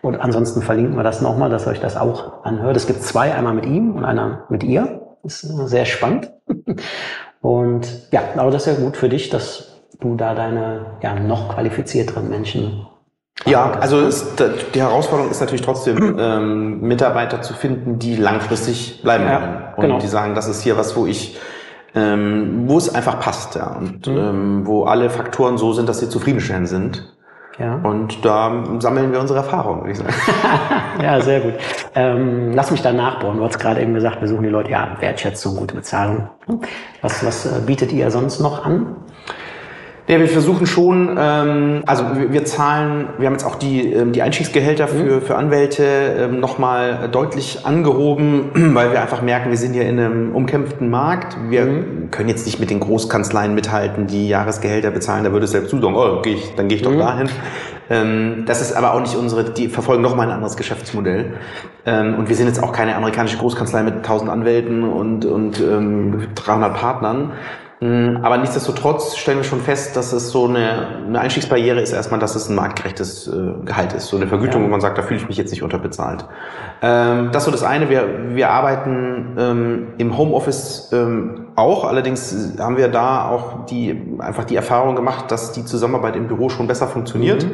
Und 0.05 0.21
ansonsten 0.21 0.61
verlinken 0.61 0.95
wir 0.95 1.01
das 1.01 1.21
nochmal, 1.21 1.49
dass 1.49 1.65
ihr 1.65 1.71
euch 1.71 1.79
das 1.79 1.97
auch 1.97 2.43
anhört. 2.43 2.77
Es 2.77 2.85
gibt 2.85 3.01
zwei, 3.01 3.33
einmal 3.33 3.55
mit 3.55 3.65
ihm 3.65 3.95
und 3.95 4.05
einer 4.05 4.43
mit 4.49 4.63
ihr. 4.63 5.01
Das 5.23 5.43
ist 5.43 5.67
sehr 5.67 5.85
spannend. 5.85 6.31
Und 7.41 7.87
ja, 8.11 8.21
aber 8.37 8.51
das 8.51 8.67
ist 8.67 8.77
ja 8.77 8.83
gut 8.83 8.97
für 8.97 9.09
dich, 9.09 9.29
dass 9.29 9.81
du 9.99 10.15
da 10.15 10.35
deine 10.35 10.85
ja, 11.01 11.15
noch 11.15 11.55
qualifizierteren 11.55 12.29
Menschen 12.29 12.85
ja, 13.45 13.71
also 13.71 13.99
ist, 13.99 14.41
die 14.73 14.79
Herausforderung 14.79 15.29
ist 15.29 15.41
natürlich 15.41 15.61
trotzdem, 15.61 16.17
ähm, 16.17 16.81
Mitarbeiter 16.81 17.41
zu 17.41 17.53
finden, 17.53 17.99
die 17.99 18.15
langfristig 18.15 19.01
bleiben 19.03 19.25
ja, 19.25 19.41
wollen. 19.41 19.75
Und 19.75 19.81
genau. 19.81 19.99
die 19.99 20.07
sagen, 20.07 20.35
das 20.35 20.47
ist 20.47 20.61
hier 20.61 20.77
was, 20.77 20.95
wo 20.95 21.05
ich, 21.05 21.37
ähm, 21.93 22.63
wo 22.67 22.77
es 22.77 22.93
einfach 22.95 23.19
passt, 23.19 23.55
ja. 23.55 23.75
Und 23.75 24.07
mhm. 24.07 24.17
ähm, 24.17 24.61
wo 24.65 24.85
alle 24.85 25.09
Faktoren 25.09 25.57
so 25.57 25.73
sind, 25.73 25.89
dass 25.89 25.99
sie 25.99 26.07
zufriedenstellend 26.07 26.69
sind. 26.69 27.14
Ja. 27.57 27.75
Und 27.75 28.25
da 28.25 28.63
sammeln 28.79 29.11
wir 29.11 29.19
unsere 29.19 29.39
Erfahrungen, 29.39 29.81
würde 29.81 29.91
ich 29.91 29.97
sagen. 29.97 30.13
ja, 31.01 31.21
sehr 31.21 31.39
gut. 31.39 31.53
Ähm, 31.93 32.51
lass 32.53 32.71
mich 32.71 32.81
da 32.81 32.91
nachbauen. 32.91 33.37
Du 33.37 33.45
hast 33.45 33.59
gerade 33.59 33.81
eben 33.81 33.93
gesagt, 33.93 34.19
wir 34.21 34.27
suchen 34.27 34.43
die 34.43 34.49
Leute, 34.49 34.71
ja, 34.71 34.97
Wertschätzung, 34.99 35.55
gute 35.55 35.75
Bezahlung. 35.75 36.29
Was, 37.01 37.25
was 37.25 37.45
äh, 37.45 37.61
bietet 37.65 37.93
ihr 37.93 38.11
sonst 38.11 38.41
noch 38.41 38.65
an? 38.65 38.97
Ja, 40.07 40.19
wir 40.19 40.27
versuchen 40.27 40.67
schon, 40.67 41.17
ähm, 41.19 41.81
also 41.87 42.03
wir, 42.15 42.31
wir 42.31 42.45
zahlen, 42.45 43.07
wir 43.17 43.25
haben 43.25 43.33
jetzt 43.33 43.43
auch 43.43 43.55
die, 43.55 43.91
ähm, 43.91 44.11
die 44.11 44.21
Einstiegsgehälter 44.21 44.87
für, 44.87 45.19
für 45.19 45.35
Anwälte 45.35 45.83
ähm, 45.83 46.39
nochmal 46.39 47.09
deutlich 47.11 47.65
angehoben, 47.65 48.51
weil 48.75 48.91
wir 48.91 49.01
einfach 49.01 49.23
merken, 49.23 49.49
wir 49.49 49.57
sind 49.57 49.73
hier 49.73 49.89
in 49.89 49.99
einem 49.99 50.35
umkämpften 50.35 50.91
Markt. 50.91 51.35
Wir 51.49 51.65
Mhm. 51.65 52.11
können 52.11 52.29
jetzt 52.29 52.45
nicht 52.45 52.59
mit 52.59 52.69
den 52.69 52.81
Großkanzleien 52.81 53.55
mithalten, 53.55 54.05
die 54.05 54.29
Jahresgehälter 54.29 54.91
bezahlen. 54.91 55.23
Da 55.23 55.31
würde 55.31 55.45
es 55.45 55.51
selbst 55.51 55.71
zusagen, 55.71 55.95
oh, 55.95 56.21
geh 56.21 56.33
ich, 56.33 56.53
dann 56.55 56.67
gehe 56.67 56.77
ich 56.77 56.83
doch 56.83 56.91
Mhm. 56.91 56.99
dahin. 56.99 57.29
Ähm, 57.89 58.43
das 58.45 58.61
ist 58.61 58.73
aber 58.73 58.93
auch 58.93 58.99
nicht 59.01 59.15
unsere, 59.15 59.43
die 59.45 59.69
verfolgen 59.69 60.03
nochmal 60.03 60.27
ein 60.27 60.33
anderes 60.33 60.55
Geschäftsmodell. 60.55 61.33
Ähm, 61.87 62.13
und 62.19 62.29
wir 62.29 62.35
sind 62.35 62.45
jetzt 62.45 62.61
auch 62.61 62.73
keine 62.73 62.95
amerikanische 62.95 63.37
Großkanzlei 63.37 63.81
mit 63.81 63.95
1000 63.95 64.29
Anwälten 64.29 64.83
und, 64.83 65.25
und 65.25 65.59
ähm, 65.59 66.27
300 66.35 66.75
Partnern. 66.75 67.31
Mm, 67.85 68.17
Aber 68.23 68.37
nichtsdestotrotz 68.37 69.15
stellen 69.15 69.37
wir 69.37 69.43
schon 69.43 69.61
fest, 69.61 69.95
dass 69.95 70.11
es 70.11 70.31
so 70.31 70.47
eine, 70.47 71.03
eine 71.05 71.19
Einstiegsbarriere 71.19 71.79
ist 71.81 71.93
erstmal, 71.93 72.19
dass 72.19 72.35
es 72.35 72.49
ein 72.49 72.55
marktgerechtes 72.55 73.27
äh, 73.27 73.63
Gehalt 73.63 73.93
ist. 73.93 74.07
So 74.07 74.17
eine 74.17 74.27
Vergütung, 74.27 74.61
Ja. 74.61 74.67
wo 74.67 74.71
man 74.71 74.81
sagt, 74.81 74.97
da 74.97 75.03
fühle 75.03 75.19
ich 75.19 75.27
mich 75.27 75.37
jetzt 75.37 75.51
nicht 75.51 75.61
unterbezahlt. 75.61 76.25
Ähm, 76.81 77.29
das 77.31 77.43
ist 77.43 77.45
so 77.45 77.51
das 77.51 77.63
eine. 77.63 77.89
Wir, 77.89 78.35
wir 78.35 78.49
arbeiten 78.49 79.35
ähm, 79.37 79.87
im 79.99 80.17
Homeoffice 80.17 80.89
ähm, 80.93 81.47
auch. 81.55 81.83
Allerdings 81.85 82.53
haben 82.59 82.77
wir 82.77 82.87
da 82.87 83.29
auch 83.29 83.65
die, 83.67 84.15
einfach 84.19 84.45
die 84.45 84.55
Erfahrung 84.55 84.95
gemacht, 84.95 85.31
dass 85.31 85.51
die 85.51 85.63
Zusammenarbeit 85.63 86.15
im 86.15 86.27
Büro 86.27 86.49
schon 86.49 86.67
besser 86.67 86.87
funktioniert. 86.87 87.45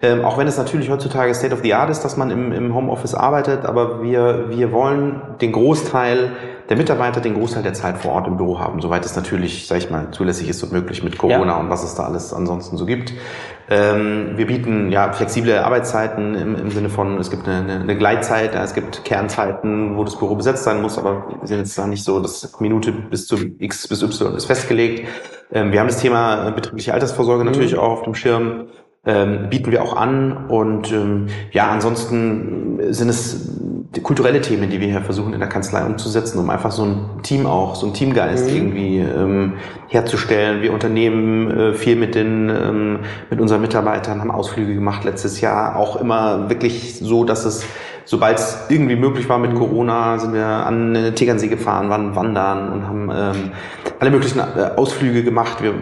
Ähm, 0.00 0.24
auch 0.24 0.38
wenn 0.38 0.46
es 0.46 0.56
natürlich 0.56 0.90
heutzutage 0.90 1.34
State 1.34 1.52
of 1.52 1.60
the 1.62 1.74
Art 1.74 1.90
ist, 1.90 2.02
dass 2.02 2.16
man 2.16 2.30
im, 2.30 2.52
im 2.52 2.72
Homeoffice 2.72 3.14
arbeitet, 3.14 3.64
aber 3.64 4.00
wir, 4.00 4.48
wir 4.48 4.70
wollen 4.70 5.20
den 5.40 5.50
Großteil 5.50 6.30
der 6.68 6.76
Mitarbeiter, 6.76 7.20
den 7.20 7.34
Großteil 7.34 7.64
der 7.64 7.74
Zeit 7.74 7.98
vor 7.98 8.12
Ort 8.12 8.28
im 8.28 8.36
Büro 8.36 8.60
haben, 8.60 8.80
soweit 8.80 9.04
es 9.04 9.16
natürlich, 9.16 9.66
sag 9.66 9.78
ich 9.78 9.90
mal, 9.90 10.12
zulässig 10.12 10.48
ist 10.48 10.62
und 10.62 10.70
möglich 10.70 11.02
mit 11.02 11.18
Corona 11.18 11.54
Ja. 11.54 11.56
und 11.56 11.70
was 11.70 11.82
es 11.82 11.96
da 11.96 12.04
alles 12.04 12.32
ansonsten 12.32 12.76
so 12.76 12.86
gibt. 12.86 13.12
Ähm, 13.70 14.34
wir 14.36 14.46
bieten 14.46 14.92
ja 14.92 15.12
flexible 15.12 15.58
Arbeitszeiten 15.58 16.36
im, 16.36 16.54
im 16.54 16.70
Sinne 16.70 16.90
von, 16.90 17.18
es 17.18 17.30
gibt 17.30 17.48
eine, 17.48 17.80
eine, 17.80 17.96
Gleitzeit, 17.96 18.54
ja, 18.54 18.62
es 18.62 18.74
gibt 18.74 19.04
Kernzeiten, 19.04 19.96
wo 19.96 20.04
das 20.04 20.16
Büro 20.16 20.36
besetzt 20.36 20.62
sein 20.62 20.80
muss, 20.80 20.96
aber 20.96 21.26
wir 21.40 21.48
sind 21.48 21.58
jetzt 21.58 21.76
da 21.76 21.88
nicht 21.88 22.04
so, 22.04 22.20
dass 22.20 22.60
Minute 22.60 22.92
bis 22.92 23.26
zu 23.26 23.36
X 23.58 23.88
bis 23.88 24.02
Y 24.02 24.36
ist 24.36 24.44
festgelegt. 24.44 25.08
Ähm, 25.50 25.72
wir 25.72 25.80
haben 25.80 25.88
das 25.88 25.98
Thema 25.98 26.46
äh, 26.46 26.52
betriebliche 26.52 26.94
Altersvorsorge 26.94 27.44
natürlich 27.44 27.76
auch 27.76 27.90
auf 27.90 28.02
dem 28.02 28.14
Schirm 28.14 28.68
ähm, 29.06 29.48
bieten 29.50 29.70
wir 29.70 29.82
auch 29.82 29.96
an. 29.96 30.46
Und 30.48 30.92
ähm, 30.92 31.26
ja, 31.52 31.70
ansonsten 31.70 32.92
sind 32.92 33.08
es 33.08 33.58
kulturelle 34.02 34.40
Themen, 34.40 34.68
die 34.68 34.80
wir 34.80 34.88
hier 34.88 35.00
versuchen 35.00 35.32
in 35.32 35.40
der 35.40 35.48
Kanzlei 35.48 35.82
umzusetzen, 35.84 36.38
um 36.38 36.50
einfach 36.50 36.70
so 36.70 36.84
ein 36.84 37.22
Team 37.22 37.46
auch, 37.46 37.74
so 37.74 37.86
ein 37.86 37.94
Teamgeist 37.94 38.50
Mhm. 38.50 38.56
irgendwie 38.56 38.98
ähm, 38.98 39.54
herzustellen. 39.88 40.62
Wir 40.62 40.72
unternehmen 40.72 41.50
äh, 41.50 41.72
viel 41.72 41.96
mit 41.96 42.14
den 42.14 42.50
ähm, 42.50 42.98
mit 43.30 43.40
unseren 43.40 43.62
Mitarbeitern, 43.62 44.20
haben 44.20 44.30
Ausflüge 44.30 44.74
gemacht 44.74 45.04
letztes 45.04 45.40
Jahr, 45.40 45.76
auch 45.76 45.96
immer 45.96 46.50
wirklich 46.50 46.98
so, 46.98 47.24
dass 47.24 47.44
es 47.44 47.64
Sobald 48.10 48.38
es 48.38 48.58
irgendwie 48.70 48.96
möglich 48.96 49.28
war 49.28 49.38
mit 49.38 49.54
Corona, 49.54 50.18
sind 50.18 50.32
wir 50.32 50.46
an 50.46 50.94
den 50.94 51.14
Tegernsee 51.14 51.48
gefahren, 51.48 51.90
waren 51.90 52.16
wandern 52.16 52.72
und 52.72 52.86
haben 52.88 53.10
ähm, 53.14 53.50
alle 54.00 54.10
möglichen 54.10 54.38
äh, 54.38 54.70
Ausflüge 54.76 55.22
gemacht. 55.22 55.62
Wir 55.62 55.74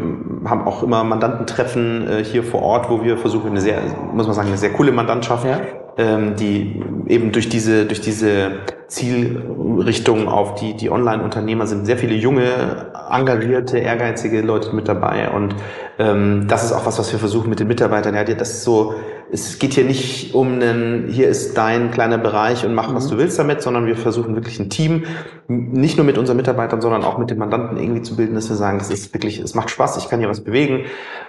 haben 0.44 0.62
auch 0.66 0.82
immer 0.82 1.04
Mandantentreffen 1.04 2.08
äh, 2.08 2.24
hier 2.24 2.42
vor 2.42 2.62
Ort, 2.62 2.90
wo 2.90 3.04
wir 3.04 3.16
versuchen, 3.16 3.50
eine 3.50 3.60
sehr, 3.60 3.80
muss 4.12 4.26
man 4.26 4.34
sagen, 4.34 4.48
eine 4.48 4.58
sehr 4.58 4.72
coole 4.72 4.90
Mandantschaft, 4.90 5.46
Ja. 5.46 5.60
ähm, 5.98 6.34
die 6.34 6.82
eben 7.06 7.30
durch 7.30 7.48
diese, 7.48 7.84
durch 7.86 8.00
diese 8.00 8.50
Zielrichtung 8.88 10.26
auf 10.26 10.56
die, 10.56 10.74
die 10.74 10.90
Online-Unternehmer 10.90 11.68
sind 11.68 11.86
sehr 11.86 11.96
viele 11.96 12.16
junge, 12.16 12.88
engagierte, 13.08 13.78
ehrgeizige 13.78 14.40
Leute 14.40 14.74
mit 14.74 14.88
dabei 14.88 15.30
und 15.30 15.54
ähm, 16.00 16.46
das 16.48 16.64
ist 16.64 16.72
auch 16.72 16.86
was, 16.86 16.98
was 16.98 17.12
wir 17.12 17.20
versuchen 17.20 17.48
mit 17.50 17.60
den 17.60 17.68
Mitarbeitern. 17.68 18.16
Ja, 18.16 18.24
das 18.24 18.50
ist 18.50 18.64
so, 18.64 18.94
es 19.32 19.58
geht 19.58 19.74
hier 19.74 19.84
nicht 19.84 20.34
um 20.34 20.54
einen, 20.54 21.08
hier 21.08 21.28
ist 21.28 21.56
dein 21.56 21.90
kleiner 21.90 22.18
Bereich 22.18 22.64
und 22.64 22.74
mach, 22.74 22.94
was 22.94 23.08
du 23.08 23.18
willst 23.18 23.38
damit, 23.38 23.60
sondern 23.62 23.86
wir 23.86 23.96
versuchen 23.96 24.34
wirklich 24.36 24.60
ein 24.60 24.70
Team, 24.70 25.04
nicht 25.48 25.96
nur 25.96 26.06
mit 26.06 26.18
unseren 26.18 26.36
Mitarbeitern, 26.36 26.80
sondern 26.80 27.04
auch 27.04 27.18
mit 27.18 27.30
den 27.30 27.38
Mandanten 27.38 27.76
irgendwie 27.76 28.02
zu 28.02 28.16
bilden, 28.16 28.34
dass 28.34 28.48
wir 28.48 28.56
sagen, 28.56 28.78
das 28.78 28.90
ist 28.90 29.12
wirklich, 29.12 29.40
es 29.40 29.54
macht 29.54 29.70
Spaß, 29.70 29.96
ich 29.98 30.08
kann 30.08 30.20
hier 30.20 30.28
was 30.28 30.44
bewegen. 30.44 30.84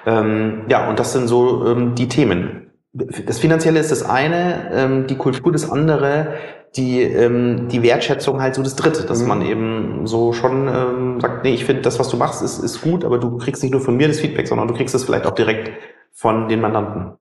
Ähm, 0.06 0.62
ja, 0.70 0.88
und 0.90 1.00
das 1.00 1.14
sind 1.14 1.28
so 1.28 1.66
ähm, 1.66 1.96
die 1.96 2.08
Themen. 2.08 2.72
Das 2.94 3.40
Finanzielle 3.40 3.80
ist 3.80 3.92
das 3.92 4.04
eine, 4.04 4.72
ähm, 4.74 5.08
die 5.08 5.16
Kultur 5.18 5.52
das 5.52 5.70
andere, 5.70 6.36
die, 6.76 7.02
ähm, 7.02 7.68
die 7.70 7.82
Wertschätzung 7.84 8.42
halt 8.42 8.56
so 8.56 8.64
das 8.64 8.76
dritte, 8.76 9.04
dass 9.04 9.22
Mhm. 9.22 9.28
man 9.28 9.42
eben 9.42 10.08
so 10.08 10.34
schon 10.34 10.68
ähm, 10.68 11.20
sagt, 11.20 11.44
nee, 11.44 11.54
ich 11.54 11.66
finde 11.66 11.82
das, 11.82 12.00
was 12.00 12.10
du 12.10 12.18
machst, 12.18 12.42
ist, 12.42 12.60
ist 12.60 12.82
gut, 12.82 13.06
aber 13.06 13.18
du 13.18 13.38
kriegst 13.38 13.64
nicht 13.64 13.72
nur 13.72 13.82
von 13.82 13.98
mir 13.98 14.08
das 14.08 14.20
Feedback, 14.20 14.48
sondern 14.48 14.68
du 14.68 14.74
kriegst 14.74 14.94
es 14.96 15.04
vielleicht 15.04 15.26
auch 15.26 15.36
direkt 15.36 15.72
von 16.12 16.48
den 16.48 16.62
Mandanten. 16.62 17.14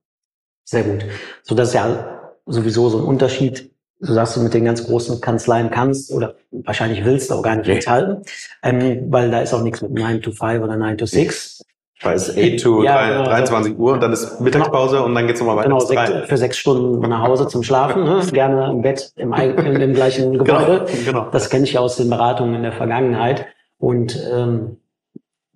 Sehr 0.69 0.83
gut. 0.83 1.05
So, 1.43 1.55
das 1.55 1.69
ist 1.69 1.73
ja 1.75 2.19
sowieso 2.45 2.89
so 2.89 2.97
ein 2.97 3.05
Unterschied. 3.05 3.71
Du 4.01 4.11
sagst, 4.13 4.35
du 4.35 4.41
mit 4.41 4.53
den 4.53 4.65
ganz 4.65 4.85
großen 4.85 5.21
Kanzleien 5.21 5.71
kannst 5.71 6.11
oder 6.11 6.35
wahrscheinlich 6.51 7.03
willst 7.05 7.31
du 7.31 7.35
auch 7.35 7.41
gar 7.41 7.55
nicht 7.55 7.67
Nee. 7.67 7.75
mithalten, 7.75 8.21
ähm, 8.61 9.07
weil 9.09 9.31
da 9.31 9.39
ist 9.39 9.53
auch 9.53 9.61
nichts 9.63 9.81
mit 9.81 9.93
9 9.93 10.21
to 10.21 10.31
5 10.31 10.61
oder 10.63 10.75
9 10.75 10.97
to 10.97 11.05
6. 11.05 11.61
Weil 12.01 12.15
es 12.15 12.29
8 12.37 12.57
to 12.61 12.83
Ja, 12.83 12.95
drei- 12.97 13.11
ja, 13.13 13.23
23 13.23 13.77
Uhr 13.79 13.93
und 13.93 14.01
dann 14.03 14.11
ist 14.13 14.39
Mittagspause 14.41 15.01
und 15.01 15.15
dann 15.15 15.25
geht's 15.25 15.39
nochmal 15.39 15.55
weiter 15.55 15.69
Genau, 15.69 15.79
sechs, 15.79 16.11
für 16.27 16.37
sechs 16.37 16.57
Stunden 16.57 16.99
nach 17.09 17.21
Hause 17.23 17.47
zum 17.47 17.63
Schlafen, 17.63 18.03
ne? 18.03 18.21
gerne 18.33 18.69
im 18.69 18.81
Bett 18.83 19.13
im, 19.15 19.33
im, 19.33 19.57
im 19.81 19.93
gleichen 19.93 20.37
Gebäude. 20.37 20.85
genau. 21.05 21.29
Das 21.31 21.49
kenne 21.49 21.63
ich 21.63 21.73
ja 21.73 21.79
aus 21.79 21.95
den 21.95 22.09
Beratungen 22.11 22.53
in 22.55 22.61
der 22.63 22.73
Vergangenheit. 22.73 23.47
Und 23.79 24.19
ähm, 24.31 24.77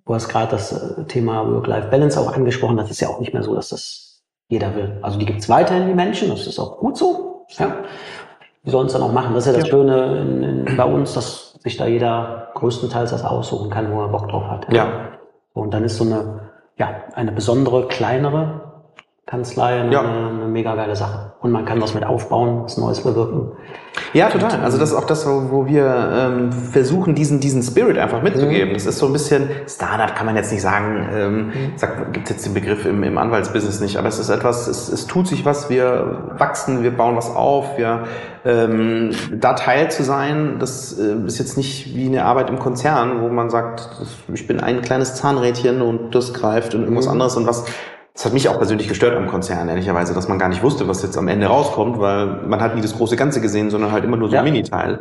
du 0.04 0.14
hast 0.14 0.28
gerade 0.30 0.50
das 0.50 0.72
äh, 0.72 1.04
Thema 1.04 1.46
Work-Life-Balance 1.48 2.18
auch 2.18 2.32
angesprochen. 2.34 2.76
Das 2.76 2.90
ist 2.90 3.00
ja 3.00 3.08
auch 3.08 3.20
nicht 3.20 3.32
mehr 3.34 3.44
so, 3.44 3.54
dass 3.54 3.68
das 3.68 4.11
jeder 4.52 4.74
will. 4.74 4.98
Also 5.00 5.18
die 5.18 5.24
gibt 5.24 5.40
es 5.40 5.48
weiterhin, 5.48 5.88
die 5.88 5.94
Menschen. 5.94 6.28
Das 6.28 6.46
ist 6.46 6.58
auch 6.58 6.78
gut 6.78 6.98
so. 6.98 7.46
Ja. 7.58 7.74
Die 8.64 8.70
sollen 8.70 8.86
es 8.86 8.92
dann 8.92 9.02
auch 9.02 9.12
machen. 9.12 9.34
Das 9.34 9.46
ist 9.46 9.52
ja 9.54 9.58
das 9.58 9.68
Ja. 9.68 9.70
Schöne 9.70 10.20
in, 10.20 10.42
in, 10.42 10.76
bei 10.76 10.84
uns, 10.84 11.14
dass 11.14 11.54
sich 11.54 11.78
da 11.78 11.86
jeder 11.86 12.48
größtenteils 12.54 13.10
das 13.10 13.24
aussuchen 13.24 13.70
kann, 13.70 13.90
wo 13.90 14.02
er 14.02 14.08
Bock 14.08 14.28
drauf 14.28 14.44
hat. 14.44 14.70
Ja. 14.70 15.08
Und 15.54 15.72
dann 15.72 15.84
ist 15.84 15.96
so 15.96 16.04
eine, 16.04 16.50
ja, 16.76 17.02
eine 17.14 17.32
besondere, 17.32 17.88
kleinere 17.88 18.71
Kanzlei 19.26 19.80
eine, 19.80 19.92
Ja. 19.92 20.00
eine 20.00 20.46
mega 20.48 20.74
geile 20.74 20.96
Sache. 20.96 21.32
Und 21.40 21.52
man 21.52 21.64
kann 21.64 21.80
was 21.80 21.94
mit 21.94 22.04
aufbauen, 22.04 22.64
was 22.64 22.76
Neues 22.76 23.00
bewirken. 23.02 23.52
Ja, 24.12 24.28
total. 24.28 24.60
Also 24.62 24.78
das 24.78 24.90
ist 24.90 24.96
auch 24.96 25.04
das, 25.06 25.26
wo 25.26 25.66
wir 25.66 26.10
ähm, 26.12 26.52
versuchen, 26.52 27.14
diesen, 27.14 27.40
diesen 27.40 27.62
Spirit 27.62 27.98
einfach 27.98 28.20
mitzugeben. 28.22 28.74
Das 28.74 28.84
ist 28.84 28.98
so 28.98 29.06
ein 29.06 29.12
bisschen, 29.12 29.48
Startup 29.66 30.14
kann 30.14 30.26
man 30.26 30.36
jetzt 30.36 30.50
nicht 30.50 30.62
sagen, 30.62 31.08
ähm, 31.14 31.52
sagt, 31.76 32.12
gibt 32.12 32.30
jetzt 32.30 32.44
den 32.44 32.52
Begriff 32.52 32.84
im, 32.84 33.02
im 33.04 33.16
Anwaltsbusiness 33.16 33.80
nicht, 33.80 33.96
aber 33.96 34.08
es 34.08 34.18
ist 34.18 34.28
etwas, 34.28 34.66
es, 34.66 34.88
es 34.88 35.06
tut 35.06 35.28
sich 35.28 35.44
was, 35.44 35.70
wir 35.70 36.34
wachsen, 36.36 36.82
wir 36.82 36.94
bauen 36.96 37.16
was 37.16 37.34
auf, 37.34 37.78
wir 37.78 38.04
ähm, 38.44 39.12
da 39.32 39.54
Teil 39.54 39.90
zu 39.90 40.02
sein, 40.02 40.56
das 40.58 40.98
äh, 40.98 41.26
ist 41.26 41.38
jetzt 41.38 41.56
nicht 41.56 41.94
wie 41.94 42.06
eine 42.06 42.24
Arbeit 42.24 42.50
im 42.50 42.58
Konzern, 42.58 43.22
wo 43.22 43.28
man 43.28 43.50
sagt, 43.50 43.88
ich 44.32 44.46
bin 44.46 44.60
ein 44.60 44.82
kleines 44.82 45.14
Zahnrädchen 45.14 45.80
und 45.80 46.14
das 46.14 46.34
greift 46.34 46.74
und 46.74 46.82
irgendwas 46.82 47.08
anderes 47.08 47.36
und 47.36 47.46
was 47.46 47.64
das 48.14 48.26
hat 48.26 48.34
mich 48.34 48.48
auch 48.48 48.58
persönlich 48.58 48.88
gestört 48.88 49.16
am 49.16 49.26
Konzern, 49.26 49.68
ehrlicherweise, 49.68 50.12
dass 50.12 50.28
man 50.28 50.38
gar 50.38 50.48
nicht 50.50 50.62
wusste, 50.62 50.86
was 50.86 51.02
jetzt 51.02 51.16
am 51.16 51.28
Ende 51.28 51.46
rauskommt, 51.46 51.98
weil 51.98 52.26
man 52.46 52.60
hat 52.60 52.74
nie 52.74 52.82
das 52.82 52.94
große 52.96 53.16
Ganze 53.16 53.40
gesehen, 53.40 53.70
sondern 53.70 53.90
halt 53.90 54.04
immer 54.04 54.18
nur 54.18 54.28
so 54.28 54.34
Ja. 54.34 54.42
ein 54.42 54.44
Miniteil. 54.44 55.00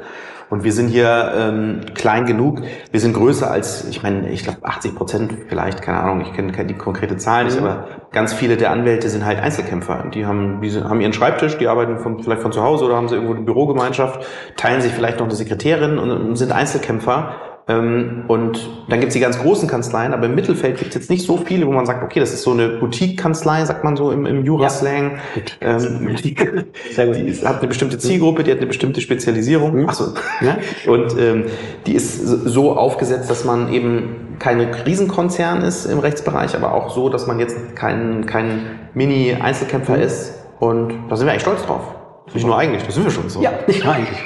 Und 0.49 0.63
wir 0.65 0.73
sind 0.73 0.87
hier 0.89 1.31
ähm, 1.37 1.81
klein 1.93 2.25
genug, 2.25 2.61
wir 2.91 2.99
sind 2.99 3.13
größer 3.13 3.49
als, 3.49 3.87
ich 3.89 4.03
meine, 4.03 4.29
ich 4.29 4.43
glaube 4.43 4.59
80 4.63 4.95
Prozent 4.95 5.33
vielleicht, 5.47 5.81
keine 5.81 5.99
Ahnung, 6.01 6.21
ich 6.21 6.33
kenne 6.33 6.51
die 6.65 6.73
konkrete 6.73 7.15
Zahl 7.17 7.45
nicht, 7.45 7.57
Mhm. 7.59 7.65
aber 7.67 7.87
ganz 8.11 8.33
viele 8.33 8.57
der 8.57 8.71
Anwälte 8.71 9.07
sind 9.09 9.25
halt 9.25 9.39
Einzelkämpfer. 9.39 10.05
Die 10.13 10.25
haben, 10.25 10.59
die 10.61 10.71
haben 10.83 10.99
ihren 10.99 11.13
Schreibtisch, 11.13 11.57
die 11.57 11.67
arbeiten 11.67 11.99
von, 11.99 12.21
vielleicht 12.21 12.41
von 12.41 12.51
zu 12.51 12.61
Hause 12.63 12.85
oder 12.85 12.95
haben 12.97 13.07
sie 13.07 13.15
irgendwo 13.15 13.33
eine 13.33 13.43
Bürogemeinschaft, 13.43 14.25
teilen 14.57 14.81
sich 14.81 14.91
vielleicht 14.93 15.19
noch 15.19 15.25
eine 15.25 15.35
Sekretärin 15.35 15.97
und, 15.97 16.11
und 16.11 16.35
sind 16.37 16.51
Einzelkämpfer. 16.51 17.35
Ähm, 17.67 18.23
und 18.27 18.69
dann 18.89 18.99
gibt's 18.99 19.13
die 19.13 19.19
ganz 19.19 19.39
großen 19.39 19.67
Kanzleien, 19.67 20.13
aber 20.13 20.25
im 20.25 20.35
Mittelfeld 20.35 20.77
gibt's 20.77 20.95
jetzt 20.95 21.09
nicht 21.09 21.25
so 21.25 21.37
viele, 21.37 21.67
wo 21.67 21.71
man 21.71 21.85
sagt, 21.85 22.03
okay, 22.03 22.19
das 22.19 22.33
ist 22.33 22.43
so 22.43 22.51
eine 22.51 22.69
Boutique-Kanzlei, 22.69 23.65
sagt 23.65 23.83
man 23.83 23.95
so 23.95 24.11
im, 24.11 24.25
im 24.25 24.43
Jura-Slang. 24.43 25.19
Ähm. 25.61 26.15
Sehr 26.91 27.07
gut. 27.07 27.15
Die 27.15 27.27
ist, 27.27 27.45
hat 27.45 27.59
eine 27.59 27.67
bestimmte 27.67 27.97
Zielgruppe, 27.97 28.43
die 28.43 28.51
hat 28.51 28.57
eine 28.57 28.67
bestimmte 28.67 29.01
Spezialisierung. 29.01 29.75
Mhm. 29.75 29.89
Achso. 29.89 30.13
Ja? 30.41 30.57
Und 30.91 31.17
ähm, 31.19 31.45
die 31.85 31.93
ist 31.93 32.25
so 32.25 32.75
aufgesetzt, 32.75 33.29
dass 33.29 33.45
man 33.45 33.71
eben 33.71 34.35
kein 34.39 34.59
Riesenkonzern 34.59 35.61
ist 35.61 35.85
im 35.85 35.99
Rechtsbereich, 35.99 36.55
aber 36.55 36.73
auch 36.73 36.93
so, 36.93 37.09
dass 37.09 37.27
man 37.27 37.39
jetzt 37.39 37.75
kein, 37.75 38.25
kein 38.25 38.79
Mini-Einzelkämpfer 38.93 39.97
Mhm. 39.97 40.03
ist. 40.03 40.33
Und 40.59 40.93
da 41.09 41.15
sind 41.15 41.27
wir 41.27 41.31
eigentlich 41.31 41.41
stolz 41.41 41.63
drauf. 41.65 42.00
Nicht 42.33 42.45
nur 42.45 42.57
eigentlich, 42.57 42.83
das 42.83 42.95
sind 42.95 43.03
wir 43.03 43.11
schon 43.11 43.29
so. 43.29 43.41
Ja, 43.41 43.51
nicht 43.67 43.83
nur 43.83 43.93
eigentlich. 43.93 44.17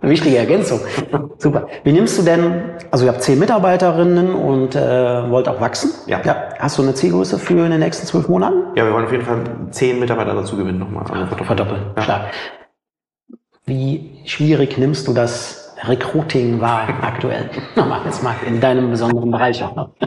Eine 0.00 0.10
wichtige 0.10 0.36
Ergänzung. 0.36 0.80
Super. 1.38 1.68
Wie 1.84 1.92
nimmst 1.92 2.18
du 2.18 2.22
denn, 2.22 2.70
also 2.90 3.06
ihr 3.06 3.12
habt 3.12 3.22
zehn 3.22 3.38
Mitarbeiterinnen 3.38 4.34
und 4.34 4.74
äh, 4.74 5.30
wollt 5.30 5.48
auch 5.48 5.60
wachsen. 5.60 5.90
Ja. 6.06 6.20
Hast 6.58 6.78
du 6.78 6.82
eine 6.82 6.94
Zielgröße 6.94 7.38
für 7.38 7.64
in 7.64 7.70
den 7.70 7.80
nächsten 7.80 8.06
zwölf 8.06 8.28
Monaten? 8.28 8.76
Ja, 8.76 8.84
wir 8.84 8.92
wollen 8.92 9.06
auf 9.06 9.12
jeden 9.12 9.24
Fall 9.24 9.42
zehn 9.70 9.98
Mitarbeiter 9.98 10.34
dazu 10.34 10.56
gewinnen 10.56 10.78
nochmal. 10.78 11.04
Also 11.10 11.44
Verdoppeln. 11.44 11.82
Ja. 11.96 12.02
Stark. 12.02 12.22
Wie 13.64 14.20
schwierig 14.24 14.78
nimmst 14.78 15.08
du 15.08 15.12
das 15.12 15.74
Recruiting 15.82 16.60
wahr 16.60 16.88
aktuell? 17.02 17.50
Nochmal, 17.74 18.02
jetzt 18.04 18.22
mal 18.22 18.34
in 18.46 18.60
deinem 18.60 18.90
besonderen 18.90 19.30
Bereich 19.30 19.62
auch 19.62 19.74
noch. 19.74 19.90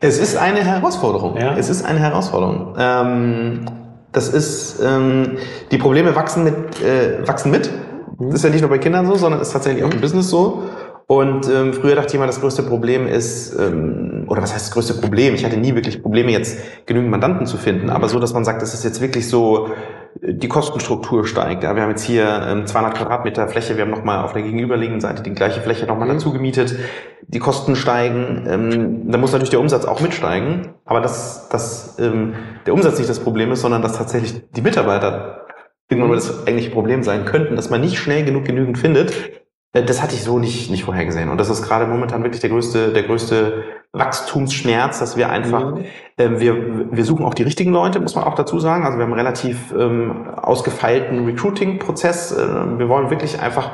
es 0.00 0.18
ist 0.18 0.36
eine 0.36 0.64
Herausforderung. 0.64 1.36
Ja. 1.36 1.56
Es 1.56 1.68
ist 1.68 1.84
eine 1.84 1.98
Herausforderung. 1.98 2.74
Ähm, 2.78 3.66
das 4.12 4.28
ist, 4.28 4.80
ähm, 4.80 5.38
die 5.70 5.78
Probleme 5.78 6.14
wachsen 6.14 6.44
mit, 6.44 6.54
äh, 6.82 7.26
wachsen 7.26 7.50
mit. 7.50 7.70
Das 8.18 8.34
ist 8.34 8.44
ja 8.44 8.50
nicht 8.50 8.62
nur 8.62 8.70
bei 8.70 8.78
Kindern 8.78 9.06
so, 9.06 9.16
sondern 9.16 9.40
ist 9.40 9.52
tatsächlich 9.52 9.84
auch 9.84 9.90
im 9.90 10.00
Business 10.00 10.28
so. 10.30 10.62
Und 11.06 11.48
ähm, 11.48 11.72
früher 11.72 11.94
dachte 11.94 12.08
ich 12.08 12.14
immer, 12.14 12.26
das 12.26 12.40
größte 12.40 12.62
Problem 12.62 13.06
ist, 13.06 13.58
ähm, 13.58 14.26
oder 14.28 14.42
was 14.42 14.52
heißt 14.52 14.66
das 14.66 14.72
größte 14.72 14.94
Problem? 14.94 15.34
Ich 15.34 15.44
hatte 15.44 15.56
nie 15.56 15.74
wirklich 15.74 16.02
Probleme, 16.02 16.32
jetzt 16.32 16.58
genügend 16.84 17.10
Mandanten 17.10 17.46
zu 17.46 17.56
finden, 17.56 17.88
aber 17.88 18.08
so, 18.08 18.18
dass 18.18 18.34
man 18.34 18.44
sagt, 18.44 18.60
das 18.60 18.74
ist 18.74 18.84
jetzt 18.84 19.00
wirklich 19.00 19.26
so, 19.26 19.68
die 20.20 20.48
Kostenstruktur 20.48 21.26
steigt. 21.26 21.62
Ja, 21.62 21.74
wir 21.74 21.82
haben 21.82 21.90
jetzt 21.90 22.04
hier 22.04 22.42
ähm, 22.46 22.66
200 22.66 22.96
Quadratmeter 22.96 23.46
Fläche, 23.48 23.76
wir 23.76 23.84
haben 23.84 23.90
nochmal 23.90 24.24
auf 24.24 24.32
der 24.32 24.42
gegenüberliegenden 24.42 25.00
Seite 25.00 25.22
die 25.22 25.32
gleiche 25.32 25.60
Fläche 25.60 25.86
nochmal 25.86 26.08
dazu 26.08 26.32
gemietet. 26.32 26.76
Die 27.22 27.38
Kosten 27.38 27.76
steigen, 27.76 28.46
ähm, 28.48 29.10
da 29.10 29.18
muss 29.18 29.32
natürlich 29.32 29.50
der 29.50 29.60
Umsatz 29.60 29.84
auch 29.84 30.00
mitsteigen, 30.00 30.74
aber 30.84 31.00
dass, 31.00 31.48
dass 31.50 31.98
ähm, 31.98 32.34
der 32.66 32.74
Umsatz 32.74 32.98
nicht 32.98 33.10
das 33.10 33.20
Problem 33.20 33.52
ist, 33.52 33.60
sondern 33.60 33.82
dass 33.82 33.96
tatsächlich 33.96 34.42
die 34.50 34.62
Mitarbeiter 34.62 35.46
irgendwann 35.88 36.10
mal 36.10 36.16
das 36.16 36.46
eigentliche 36.46 36.70
Problem 36.70 37.02
sein 37.02 37.24
könnten, 37.24 37.56
dass 37.56 37.70
man 37.70 37.80
nicht 37.80 37.98
schnell 37.98 38.24
genug 38.24 38.44
genügend 38.44 38.78
findet. 38.78 39.12
Äh, 39.72 39.84
Das 39.84 40.02
hatte 40.02 40.14
ich 40.14 40.24
so 40.24 40.38
nicht, 40.38 40.70
nicht 40.70 40.84
vorhergesehen. 40.84 41.28
Und 41.28 41.38
das 41.38 41.50
ist 41.50 41.62
gerade 41.62 41.86
momentan 41.86 42.22
wirklich 42.22 42.40
der 42.40 42.50
größte, 42.50 42.92
der 42.92 43.04
größte 43.04 43.64
Wachstumsschmerz, 43.98 44.98
dass 44.98 45.16
wir 45.16 45.30
einfach, 45.30 45.74
Mhm. 45.74 45.84
ähm, 46.18 46.40
wir, 46.40 46.54
wir 46.92 47.04
suchen 47.04 47.24
auch 47.24 47.34
die 47.34 47.42
richtigen 47.42 47.72
Leute, 47.72 48.00
muss 48.00 48.14
man 48.14 48.24
auch 48.24 48.34
dazu 48.34 48.58
sagen. 48.60 48.84
Also 48.84 48.98
wir 48.98 49.04
haben 49.04 49.12
einen 49.12 49.20
relativ 49.20 49.72
ähm, 49.76 50.28
ausgefeilten 50.36 51.24
Recruiting-Prozess. 51.24 52.32
Äh, 52.32 52.78
wir 52.78 52.88
wollen 52.88 53.10
wirklich 53.10 53.40
einfach 53.40 53.72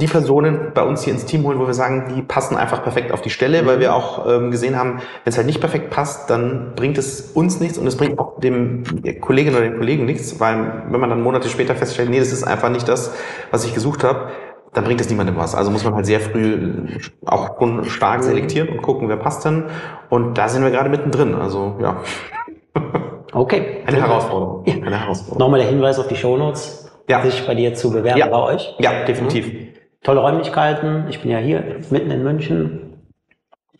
die 0.00 0.06
Personen 0.06 0.72
bei 0.74 0.82
uns 0.82 1.02
hier 1.02 1.12
ins 1.12 1.26
Team 1.26 1.44
holen, 1.44 1.58
wo 1.58 1.66
wir 1.66 1.74
sagen, 1.74 2.14
die 2.16 2.22
passen 2.22 2.56
einfach 2.56 2.82
perfekt 2.82 3.12
auf 3.12 3.20
die 3.20 3.28
Stelle, 3.30 3.66
weil 3.66 3.78
wir 3.78 3.94
auch 3.94 4.26
ähm, 4.26 4.50
gesehen 4.50 4.76
haben, 4.78 4.94
wenn 5.24 5.30
es 5.30 5.36
halt 5.36 5.46
nicht 5.46 5.60
perfekt 5.60 5.90
passt, 5.90 6.30
dann 6.30 6.72
bringt 6.74 6.96
es 6.96 7.32
uns 7.32 7.60
nichts 7.60 7.76
und 7.76 7.86
es 7.86 7.96
bringt 7.96 8.18
auch 8.18 8.40
dem 8.40 8.84
Kolleginnen 9.20 9.54
oder 9.54 9.66
dem 9.66 9.76
Kollegen 9.78 10.06
nichts, 10.06 10.40
weil 10.40 10.84
wenn 10.88 10.98
man 10.98 11.10
dann 11.10 11.22
Monate 11.22 11.48
später 11.50 11.74
feststellt, 11.74 12.08
nee, 12.08 12.18
das 12.18 12.32
ist 12.32 12.42
einfach 12.42 12.70
nicht 12.70 12.88
das, 12.88 13.14
was 13.50 13.64
ich 13.66 13.74
gesucht 13.74 14.02
habe, 14.02 14.30
dann 14.74 14.84
bringt 14.84 15.00
es 15.00 15.08
niemandem 15.10 15.36
was. 15.36 15.54
Also 15.54 15.70
muss 15.70 15.84
man 15.84 15.94
halt 15.94 16.06
sehr 16.06 16.20
früh 16.20 16.86
auch 17.26 17.58
schon 17.58 17.84
stark 17.84 18.22
selektieren 18.22 18.68
und 18.70 18.82
gucken, 18.82 19.08
wer 19.08 19.16
passt 19.16 19.44
denn. 19.44 19.64
Und 20.08 20.38
da 20.38 20.48
sind 20.48 20.62
wir 20.62 20.70
gerade 20.70 20.88
mittendrin. 20.88 21.34
Also 21.34 21.76
ja, 21.80 21.96
Okay. 23.32 23.82
eine 23.86 24.00
Herausforderung. 24.00 24.64
Ja. 24.66 24.74
Eine 24.74 25.00
Herausforderung. 25.00 25.38
Nochmal 25.38 25.60
der 25.60 25.68
Hinweis 25.68 25.98
auf 25.98 26.08
die 26.08 26.16
Shownotes, 26.16 26.90
Ja. 27.08 27.22
sich 27.22 27.46
bei 27.46 27.54
dir 27.54 27.74
zu 27.74 27.90
bewerben 27.90 28.18
Ja. 28.18 28.28
bei 28.28 28.38
euch. 28.42 28.74
Ja, 28.78 29.04
definitiv. 29.04 29.50
Tolle 30.02 30.20
Räumlichkeiten. 30.20 31.06
Ich 31.08 31.20
bin 31.20 31.30
ja 31.30 31.38
hier 31.38 31.62
mitten 31.90 32.10
in 32.10 32.22
München. 32.22 32.91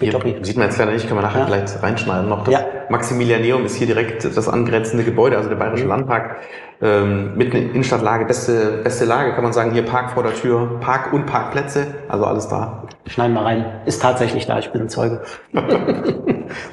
Hier 0.02 0.44
sieht 0.44 0.56
man 0.56 0.66
jetzt 0.66 0.78
leider 0.78 0.92
nicht, 0.92 1.06
können 1.06 1.18
wir 1.20 1.22
nachher 1.22 1.40
Ja. 1.40 1.46
vielleicht 1.46 1.82
reinschneiden 1.82 2.28
noch. 2.28 2.44
Das 2.44 2.52
Ja. 2.54 2.60
Maximilianeum 2.88 3.64
ist 3.64 3.76
hier 3.76 3.86
direkt 3.86 4.24
das 4.24 4.48
angrenzende 4.48 5.04
Gebäude, 5.04 5.36
also 5.36 5.48
der 5.48 5.56
Bayerische 5.56 5.84
Mhm. 5.84 5.90
Landpark, 5.90 6.36
ähm, 6.82 7.36
mitten 7.36 7.56
in 7.56 7.70
Innenstadtlage, 7.70 8.24
beste, 8.26 8.80
beste 8.82 9.04
Lage, 9.04 9.32
kann 9.32 9.44
man 9.44 9.52
sagen, 9.52 9.70
hier 9.72 9.84
Park 9.84 10.10
vor 10.10 10.22
der 10.22 10.34
Tür, 10.34 10.78
Park 10.80 11.12
und 11.12 11.26
Parkplätze, 11.26 11.86
also 12.08 12.24
alles 12.24 12.48
da. 12.48 12.82
Schneiden 13.06 13.34
wir 13.34 13.44
rein. 13.44 13.64
Ist 13.86 14.02
tatsächlich 14.02 14.46
da. 14.46 14.58
Ich 14.58 14.70
bin 14.70 14.82
ein 14.82 14.88
Zeuge. 14.88 15.22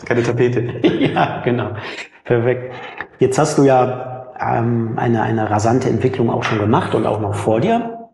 Keine 0.05 0.23
Tapete. 0.23 0.61
ja, 0.83 1.41
genau. 1.43 1.71
Perfekt. 2.23 2.73
Jetzt 3.19 3.37
hast 3.39 3.57
du 3.57 3.63
ja 3.63 4.27
ähm, 4.39 4.93
eine, 4.97 5.21
eine 5.21 5.49
rasante 5.49 5.89
Entwicklung 5.89 6.29
auch 6.29 6.43
schon 6.43 6.59
gemacht 6.59 6.95
und 6.95 7.05
auch 7.05 7.19
noch 7.19 7.35
vor 7.35 7.59
dir. 7.59 8.09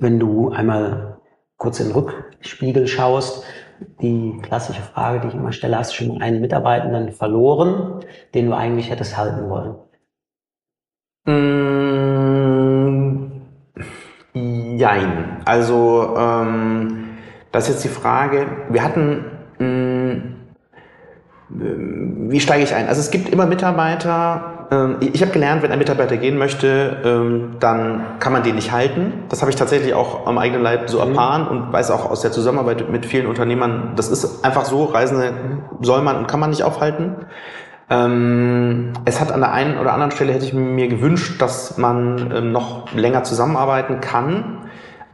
Wenn 0.00 0.18
du 0.18 0.50
einmal 0.50 1.18
kurz 1.56 1.80
in 1.80 1.88
den 1.88 1.94
Rückspiegel 1.94 2.86
schaust, 2.88 3.44
die 4.00 4.38
klassische 4.42 4.82
Frage, 4.82 5.20
die 5.20 5.28
ich 5.28 5.34
immer 5.34 5.52
stelle, 5.52 5.78
hast 5.78 5.92
du 5.92 6.04
schon 6.04 6.22
einen 6.22 6.40
Mitarbeitenden 6.40 7.12
verloren, 7.12 8.00
den 8.34 8.46
du 8.46 8.56
eigentlich 8.56 8.90
hättest 8.90 9.16
halten 9.16 9.48
wollen? 9.48 9.74
Mm, 11.26 11.92
Jein. 14.34 15.42
Also, 15.44 16.14
ähm, 16.16 17.10
das 17.52 17.68
ist 17.68 17.74
jetzt 17.74 17.84
die 17.84 18.00
Frage. 18.00 18.46
Wir 18.70 18.82
hatten, 18.82 19.24
mm, 19.58 20.34
wie 22.30 22.40
steige 22.40 22.64
ich 22.64 22.74
ein? 22.74 22.88
Also 22.88 23.00
es 23.00 23.10
gibt 23.10 23.28
immer 23.28 23.46
Mitarbeiter. 23.46 24.61
Ähm, 24.72 24.96
Ich 25.00 25.20
habe 25.20 25.32
gelernt, 25.32 25.62
wenn 25.62 25.70
ein 25.70 25.78
Mitarbeiter 25.78 26.16
gehen 26.16 26.38
möchte, 26.38 27.02
ähm, 27.04 27.56
dann 27.60 28.18
kann 28.18 28.32
man 28.32 28.42
den 28.42 28.54
nicht 28.54 28.72
halten. 28.72 29.24
Das 29.28 29.42
habe 29.42 29.50
ich 29.50 29.56
tatsächlich 29.56 29.92
auch 29.94 30.26
am 30.26 30.38
eigenen 30.38 30.62
Leib 30.62 30.88
so 30.88 30.98
erfahren 30.98 31.46
und 31.46 31.72
weiß 31.72 31.90
auch 31.90 32.10
aus 32.10 32.22
der 32.22 32.32
Zusammenarbeit 32.32 32.88
mit 32.90 33.04
vielen 33.04 33.26
Unternehmern, 33.26 33.92
das 33.96 34.08
ist 34.08 34.44
einfach 34.44 34.64
so, 34.64 34.84
Reisende 34.84 35.34
soll 35.82 36.00
man 36.02 36.16
und 36.16 36.26
kann 36.26 36.40
man 36.40 36.50
nicht 36.50 36.64
aufhalten. 36.64 37.16
Ähm, 37.90 38.94
es 39.04 39.20
hat 39.20 39.30
an 39.30 39.40
der 39.40 39.52
einen 39.52 39.78
oder 39.78 39.92
anderen 39.92 40.12
Stelle 40.12 40.32
hätte 40.32 40.46
ich 40.46 40.54
mir 40.54 40.88
gewünscht, 40.88 41.42
dass 41.42 41.76
man 41.76 42.50
noch 42.52 42.92
länger 42.94 43.22
zusammenarbeiten 43.24 44.00
kann. 44.00 44.58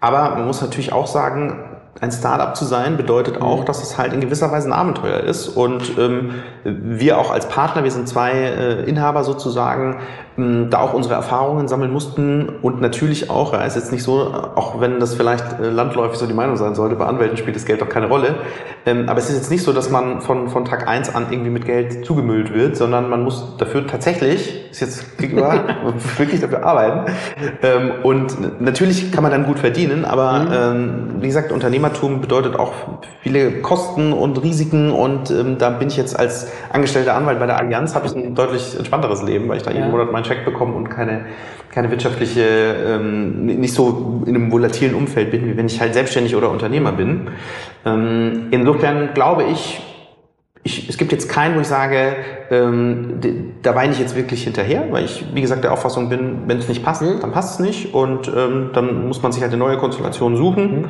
Aber 0.01 0.37
man 0.37 0.47
muss 0.47 0.63
natürlich 0.63 0.93
auch 0.93 1.09
sagen, 1.09 1.68
ein 2.01 2.13
Startup 2.13 2.57
zu 2.57 2.65
sein 2.65 2.97
bedeutet 2.97 3.43
auch, 3.43 3.65
dass 3.65 3.83
es 3.83 3.99
halt 3.99 4.13
in 4.13 4.21
gewisser 4.21 4.53
Weise 4.53 4.69
ein 4.69 4.73
Abenteuer 4.73 5.21
ist. 5.21 5.49
Und 5.49 5.99
ähm, 5.99 6.35
wir 6.65 7.19
auch 7.19 7.31
als 7.31 7.49
Partner, 7.49 7.83
wir 7.83 7.91
sind 7.91 8.09
zwei 8.09 8.33
äh, 8.33 8.85
Inhaber 8.85 9.25
sozusagen, 9.25 9.97
ähm, 10.39 10.71
da 10.71 10.79
auch 10.79 10.95
unsere 10.95 11.15
Erfahrungen 11.15 11.67
sammeln 11.67 11.93
mussten 11.93 12.49
und 12.63 12.81
natürlich 12.81 13.29
auch, 13.29 13.53
ja, 13.53 13.63
ist 13.63 13.75
jetzt 13.75 13.91
nicht 13.91 14.05
so, 14.05 14.33
auch 14.55 14.81
wenn 14.81 15.01
das 15.01 15.15
vielleicht 15.15 15.59
äh, 15.61 15.71
landläufig 15.71 16.19
so 16.19 16.27
die 16.27 16.35
Meinung 16.35 16.57
sein 16.57 16.77
sollte, 16.77 16.95
bei 16.95 17.07
Anwälten 17.07 17.37
spielt 17.37 17.57
das 17.57 17.65
Geld 17.65 17.81
doch 17.81 17.89
keine 17.89 18.07
Rolle. 18.07 18.37
Ähm, 18.87 19.09
aber 19.09 19.19
es 19.19 19.29
ist 19.29 19.37
jetzt 19.37 19.51
nicht 19.51 19.65
so, 19.65 19.73
dass 19.73 19.91
man 19.91 20.21
von, 20.21 20.49
von 20.49 20.65
Tag 20.65 20.87
eins 20.87 21.13
an 21.13 21.27
irgendwie 21.31 21.51
mit 21.51 21.65
Geld 21.65 22.07
zugemüllt 22.07 22.55
wird, 22.55 22.77
sondern 22.77 23.11
man 23.11 23.25
muss 23.25 23.57
dafür 23.59 23.87
tatsächlich, 23.87 24.71
ist 24.71 24.81
jetzt 24.81 25.19
gegenüber, 25.19 25.65
wirklich 26.17 26.41
dafür 26.41 26.65
arbeiten. 26.65 27.13
Ähm, 27.63 27.91
und 28.05 28.61
natürlich 28.61 29.11
kann 29.11 29.25
man 29.25 29.33
dann 29.33 29.45
gut 29.45 29.59
verdienen, 29.59 30.05
aber 30.05 30.47
ähm, 30.53 31.17
wie 31.21 31.27
gesagt, 31.27 31.51
Unternehmertum 31.89 32.21
bedeutet 32.21 32.59
auch 32.59 32.73
viele 33.23 33.61
Kosten 33.63 34.13
und 34.13 34.43
Risiken 34.43 34.91
und 34.91 35.31
ähm, 35.31 35.59
da 35.59 35.71
bin 35.71 35.89
ich 35.89 35.97
jetzt 35.97 36.19
als 36.19 36.51
angestellter 36.73 37.15
Anwalt 37.15 37.39
bei 37.39 37.47
der 37.47 37.59
Allianz, 37.59 37.95
habe 37.95 38.07
ich 38.07 38.15
ein 38.15 38.35
deutlich 38.35 38.77
entspannteres 38.77 39.23
Leben, 39.23 39.49
weil 39.49 39.57
ich 39.57 39.63
da 39.63 39.71
jeden 39.71 39.85
Ja. 39.85 39.91
Monat 39.91 40.13
meinen 40.13 40.25
Check 40.25 40.45
bekomme 40.45 40.75
und 40.75 40.89
keine, 40.89 41.27
keine 41.73 41.91
wirtschaftliche, 41.91 42.43
ähm, 42.43 43.47
nicht 43.47 43.75
so 43.75 44.23
in 44.27 44.35
einem 44.35 44.53
volatilen 44.53 44.95
Umfeld 44.95 45.31
bin, 45.31 45.47
wie 45.47 45.57
wenn 45.57 45.67
ich 45.67 45.81
halt 45.81 45.95
selbstständig 45.95 46.37
oder 46.37 46.51
Unternehmer 46.51 46.93
bin. 46.93 47.29
Ähm, 47.85 48.49
insofern 48.51 49.15
glaube 49.15 49.45
ich, 49.45 49.81
ich, 50.69 50.89
es 50.89 50.99
gibt 50.99 51.13
jetzt 51.13 51.29
keinen, 51.29 51.57
wo 51.57 51.61
ich 51.61 51.67
sage, 51.67 52.17
ähm, 52.51 53.21
da 53.63 53.75
weine 53.75 53.93
ich 53.93 53.99
jetzt 53.99 54.15
wirklich 54.15 54.45
hinterher, 54.45 54.85
weil 54.91 55.05
ich, 55.05 55.25
wie 55.33 55.41
gesagt, 55.41 55.65
der 55.65 55.73
Auffassung 55.73 56.11
bin, 56.11 56.43
wenn 56.47 56.59
es 56.59 56.69
nicht 56.69 56.85
passt, 56.85 57.03
dann 57.03 57.33
passt 57.33 57.55
es 57.55 57.67
nicht 57.67 57.95
und 57.95 58.29
ähm, 58.29 58.71
dann 58.75 59.09
muss 59.09 59.23
man 59.23 59.33
sich 59.33 59.43
halt 59.43 59.53
eine 59.53 59.59
neue 59.59 59.79
Konstellation 59.79 60.37
suchen. 60.37 60.89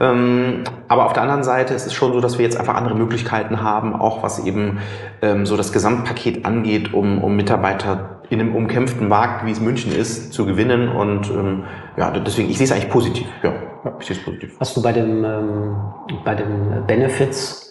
Ähm, 0.00 0.64
aber 0.88 1.04
auf 1.04 1.12
der 1.12 1.22
anderen 1.22 1.42
Seite 1.42 1.74
ist 1.74 1.86
es 1.86 1.92
schon 1.92 2.12
so, 2.12 2.20
dass 2.20 2.38
wir 2.38 2.44
jetzt 2.44 2.58
einfach 2.58 2.74
andere 2.74 2.94
Möglichkeiten 2.94 3.62
haben, 3.62 3.94
auch 3.94 4.22
was 4.22 4.44
eben 4.44 4.78
ähm, 5.20 5.44
so 5.44 5.56
das 5.56 5.72
Gesamtpaket 5.72 6.46
angeht, 6.46 6.94
um, 6.94 7.22
um 7.22 7.36
Mitarbeiter 7.36 8.22
in 8.30 8.40
einem 8.40 8.54
umkämpften 8.54 9.08
Markt, 9.08 9.44
wie 9.46 9.50
es 9.50 9.60
München 9.60 9.92
ist, 9.92 10.32
zu 10.32 10.46
gewinnen. 10.46 10.88
Und 10.88 11.30
ähm, 11.30 11.64
ja, 11.96 12.10
deswegen, 12.10 12.48
ich 12.50 12.56
sehe 12.56 12.64
es 12.64 12.72
eigentlich 12.72 12.90
positiv. 12.90 13.26
Ja, 13.42 13.52
ich 14.00 14.06
sehe 14.06 14.16
es 14.16 14.22
positiv. 14.22 14.56
Hast 14.58 14.76
du 14.76 14.82
bei 14.82 14.92
dem, 14.92 15.24
ähm, 15.24 15.76
bei 16.24 16.34
den 16.34 16.84
Benefits 16.86 17.67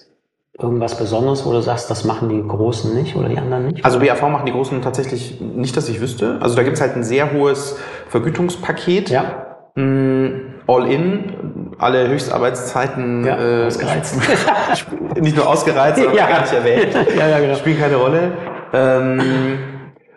irgendwas 0.60 0.98
Besonderes, 0.98 1.46
wo 1.46 1.52
du 1.52 1.62
sagst, 1.62 1.89
das 1.91 2.04
machen 2.04 2.30
die 2.30 2.41
Großen 2.48 2.93
nicht 2.96 3.15
oder 3.15 3.30
die 3.30 3.38
anderen 3.38 3.67
nicht? 3.67 3.86
Also 3.86 4.00
BAV 4.00 4.22
machen 4.24 4.46
die 4.46 4.52
Großen 4.52 4.82
tatsächlich 4.82 5.39
nicht, 5.39 5.78
dass 5.78 5.88
ich 5.89 6.02
wüsste. 6.02 6.38
Also 6.41 6.56
da 6.56 6.63
gibt 6.63 6.76
es 6.76 6.82
halt 6.82 6.96
ein 6.96 7.04
sehr 7.04 7.32
hohes 7.34 7.78
Vergütungspaket. 8.10 9.10
ja, 9.10 9.43
Mm, 9.76 10.56
All 10.65 10.91
in, 10.91 11.76
alle 11.78 12.08
Höchstarbeitszeiten 12.08 13.24
ja, 13.24 13.38
äh, 13.38 13.65
ausgereizt. 13.67 14.20
nicht 15.22 15.38
nur 15.38 15.48
ausgereizt, 15.48 15.98
sondern 15.98 16.15
Ja. 16.17 16.28
gar 16.28 16.41
nicht 16.41 16.52
erwähnt. 16.54 16.96
ja, 17.15 17.28
ja, 17.28 17.39
genau. 17.39 17.54
Spielen 17.56 17.78
keine 17.80 17.96
Rolle. 17.98 18.32
Ähm, 18.74 19.60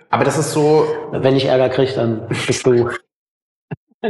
aber 0.09 0.25
das 0.25 0.39
ist 0.39 0.53
so, 0.53 0.87
Wenn 1.13 1.37
ich 1.37 1.45
Ärger 1.45 1.69
kriege, 1.69 1.93
dann 1.95 2.23
bist 2.47 2.65
du 2.65 2.89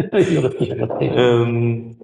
ähm, 1.00 1.96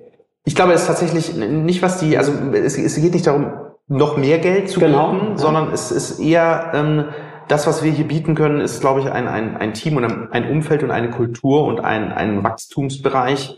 ich 0.45 0.55
glaube, 0.57 0.73
es 0.73 0.83
ist 0.83 0.87
tatsächlich 0.89 1.35
nicht, 1.37 1.83
was 1.83 1.99
die, 2.01 2.19
also 2.19 2.33
es, 2.53 2.77
es 2.77 2.97
geht 3.01 3.15
nicht 3.15 3.27
darum, 3.29 3.53
noch 3.89 4.17
mehr 4.17 4.39
Geld 4.39 4.69
zu 4.69 4.81
Genau, 4.81 5.13
bieten, 5.13 5.39
sondern 5.39 5.73
es 5.73 5.91
ist 5.93 6.19
eher 6.19 6.73
ähm, 6.75 7.05
das, 7.49 7.67
was 7.67 7.85
wir 7.85 7.93
hier 7.93 8.09
bieten 8.09 8.35
können, 8.35 8.61
ist, 8.61 8.81
glaube 8.81 9.01
ich, 9.01 9.11
ein, 9.11 9.29
ein, 9.29 9.57
ein 9.57 9.75
Team 9.75 9.97
und 9.97 10.05
ein, 10.05 10.33
ein 10.33 10.51
Umfeld 10.51 10.83
und 10.83 10.91
eine 10.91 11.11
Kultur 11.11 11.65
und 11.65 11.81
ein, 11.81 12.11
ein 12.13 12.43
Wachstumsbereich, 12.43 13.57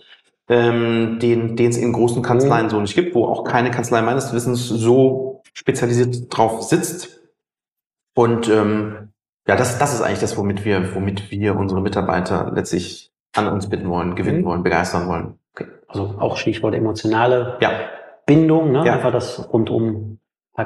ähm, 0.50 1.18
den 1.20 1.56
den 1.56 1.70
es 1.70 1.78
in 1.78 1.92
großen 1.92 2.22
Kanzleien 2.22 2.66
Mhm. 2.66 2.70
so 2.70 2.80
nicht 2.80 2.94
gibt, 2.94 3.14
wo 3.14 3.26
auch 3.26 3.44
keine 3.44 3.70
Kanzlei 3.70 4.02
meines 4.02 4.32
Wissens 4.34 4.68
so 4.68 5.42
spezialisiert 5.54 6.26
drauf 6.36 6.62
sitzt. 6.62 7.20
Und 8.14 8.48
ähm, 8.48 9.10
ja, 9.46 9.56
das, 9.56 9.78
das 9.78 9.94
ist 9.94 10.02
eigentlich 10.02 10.20
das, 10.20 10.36
womit 10.36 10.64
wir, 10.64 10.94
womit 10.94 11.30
wir 11.30 11.56
unsere 11.56 11.80
Mitarbeiter 11.80 12.52
letztlich 12.54 13.10
an 13.34 13.48
uns 13.48 13.68
bitten 13.70 13.88
wollen, 13.88 14.14
gewinnen 14.14 14.40
Mhm. 14.40 14.44
wollen, 14.44 14.62
begeistern 14.62 15.08
wollen. 15.08 15.38
Okay. 15.54 15.66
Also 15.86 16.14
auch 16.18 16.36
Stichwort 16.36 16.74
emotionale 16.74 17.56
Ja, 17.60 17.70
Bindung, 18.26 18.72
ne? 18.72 18.84
Ja. 18.84 18.94
einfach 18.94 19.12
das 19.12 19.50
rundum 19.52 20.17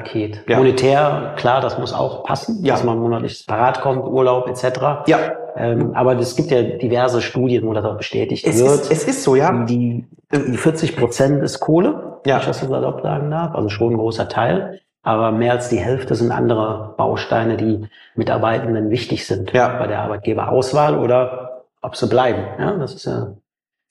Paket. 0.02 0.42
Ja. 0.48 0.56
Monetär, 0.56 1.34
klar, 1.36 1.60
das 1.60 1.76
muss 1.78 1.92
auch 1.92 2.24
passen, 2.24 2.64
Ja. 2.64 2.72
dass 2.72 2.82
man 2.82 2.98
monatlich 2.98 3.44
parat 3.46 3.82
kommt, 3.82 4.04
Urlaub 4.06 4.48
etc. 4.48 5.04
Ja, 5.06 5.18
Ähm, 5.54 5.92
aber 5.94 6.18
es 6.18 6.34
gibt 6.34 6.50
ja 6.50 6.62
diverse 6.62 7.20
Studien, 7.20 7.66
wo 7.66 7.74
das 7.74 7.84
auch 7.84 7.98
bestätigt 7.98 8.46
es 8.46 8.58
wird. 8.58 8.70
ist, 8.72 8.90
es 8.90 9.04
ist 9.04 9.22
so, 9.22 9.36
ja. 9.36 9.52
die, 9.66 10.06
die 10.32 10.56
40 10.56 10.96
Prozent 10.96 11.42
ist 11.42 11.60
Kohle, 11.60 12.20
Ja. 12.24 12.36
wenn 12.36 12.40
ich 12.40 12.46
das 12.46 12.60
so 12.60 12.68
salopp 12.68 13.02
sagen 13.02 13.30
darf, 13.30 13.54
also 13.54 13.68
schon 13.68 13.92
ein 13.92 13.98
großer 13.98 14.30
Teil. 14.30 14.80
Aber 15.02 15.30
mehr 15.30 15.52
als 15.52 15.68
die 15.68 15.76
Hälfte 15.78 16.14
sind 16.14 16.32
andere 16.32 16.94
Bausteine, 16.96 17.58
die 17.58 17.86
Mitarbeitenden 18.14 18.88
wichtig 18.88 19.26
sind 19.26 19.52
Ja. 19.52 19.76
bei 19.78 19.86
der 19.88 20.00
Arbeitgeberauswahl 20.00 20.96
oder 20.96 21.64
ob 21.82 21.96
sie 21.96 22.06
bleiben. 22.06 22.44
Ja, 22.58 22.70
das 22.78 22.94
ist 22.94 23.04
ja 23.04 23.34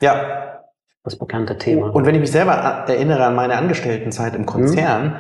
Ja, 0.02 0.16
das 1.04 1.16
bekannte 1.16 1.60
Thema. 1.60 1.94
Und 1.94 2.08
wenn 2.08 2.16
ich 2.16 2.22
mich 2.22 2.32
selber 2.32 2.54
erinnere 2.88 3.24
an 3.26 3.36
meine 3.36 3.56
Angestelltenzeit 3.56 4.34
im 4.34 4.48
Konzern, 4.48 5.04
ähm, 5.06 5.14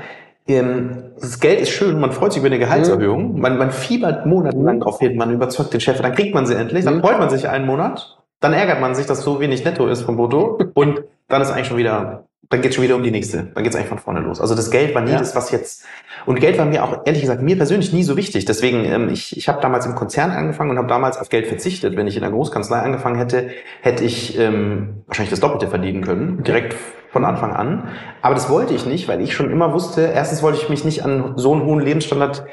das 1.20 1.40
Geld 1.40 1.62
ist 1.62 1.70
schön, 1.70 2.00
man 2.00 2.12
freut 2.12 2.34
sich 2.34 2.40
über 2.40 2.48
eine 2.48 2.60
Gehaltserhöhung, 2.60 3.40
man, 3.40 3.58
man 3.58 3.72
fiebert 3.72 4.26
monatelang 4.26 4.80
drauf 4.80 5.00
hin, 5.00 5.16
man 5.18 5.32
überzeugt 5.32 5.74
den 5.74 5.80
Chef, 5.80 6.02
dann 6.02 6.14
kriegt 6.14 6.34
man 6.34 6.46
sie 6.46 6.56
endlich, 6.56 6.86
dann 6.86 6.98
Mhm. 6.98 7.02
freut 7.02 7.20
man 7.20 7.30
sich 7.30 7.48
einen 7.48 7.66
Monat, 7.66 8.18
dann 8.40 8.54
ärgert 8.54 8.82
man 8.82 8.96
sich, 8.96 9.06
dass 9.06 9.22
so 9.22 9.40
wenig 9.40 9.64
netto 9.64 9.88
ist 9.88 10.02
vom 10.02 10.18
Brutto 10.18 10.60
und 10.74 11.04
dann 11.28 11.42
ist 11.42 11.52
eigentlich 11.52 11.68
schon 11.68 11.78
wieder, 11.78 12.26
dann 12.52 12.62
geht 12.62 12.76
schon 12.76 12.84
wieder 12.84 12.96
um 12.96 13.02
die 13.04 13.12
nächste, 13.12 13.48
dann 13.56 13.64
geht 13.64 13.72
es 13.74 13.76
eigentlich 13.76 13.88
von 13.90 13.98
vorne 13.98 14.20
los. 14.20 14.40
Also 14.40 14.54
das 14.56 14.70
Geld 14.70 14.94
war 14.94 15.02
nie 15.02 15.12
Ja. 15.12 15.18
das, 15.20 15.36
was 15.36 15.52
jetzt, 15.52 15.84
und 16.26 16.40
Geld 16.40 16.58
war 16.60 16.66
mir 16.66 16.84
auch, 16.84 17.00
ehrlich 17.06 17.22
gesagt, 17.22 17.42
mir 17.42 17.56
persönlich 17.58 17.92
nie 17.94 18.04
so 18.04 18.16
wichtig, 18.18 18.46
deswegen, 18.46 18.86
ähm, 18.86 19.10
ich, 19.10 19.36
ich 19.38 19.48
habe 19.48 19.62
damals 19.62 19.86
im 19.86 19.96
Konzern 19.96 20.32
angefangen 20.32 20.70
und 20.70 20.78
habe 20.78 20.88
damals 20.88 21.18
auf 21.18 21.30
Geld 21.30 21.48
verzichtet. 21.48 21.96
Wenn 21.96 22.08
ich 22.08 22.18
in 22.18 22.24
einer 22.24 22.32
Großkanzlei 22.34 22.78
angefangen 22.80 23.18
hätte, 23.18 23.50
hätte 23.82 24.04
ich 24.04 24.38
ähm, 24.38 25.04
wahrscheinlich 25.08 25.32
das 25.32 25.40
Doppelte 25.40 25.68
verdienen 25.68 26.04
können, 26.04 26.44
direkt 26.44 26.76
von 27.12 27.26
Anfang 27.26 27.54
an. 27.54 27.88
Aber 28.22 28.36
das 28.36 28.50
wollte 28.50 28.74
ich 28.74 28.86
nicht, 28.86 29.08
weil 29.08 29.22
ich 29.22 29.34
schon 29.34 29.50
immer 29.52 29.74
wusste, 29.74 30.12
erstens 30.14 30.44
wollte 30.44 30.60
ich 30.62 30.70
mich 30.70 30.86
nicht 30.86 31.04
an 31.04 31.34
so 31.38 31.54
einen 31.54 31.64
hohen 31.66 31.80
Lebensstandard 31.82 32.46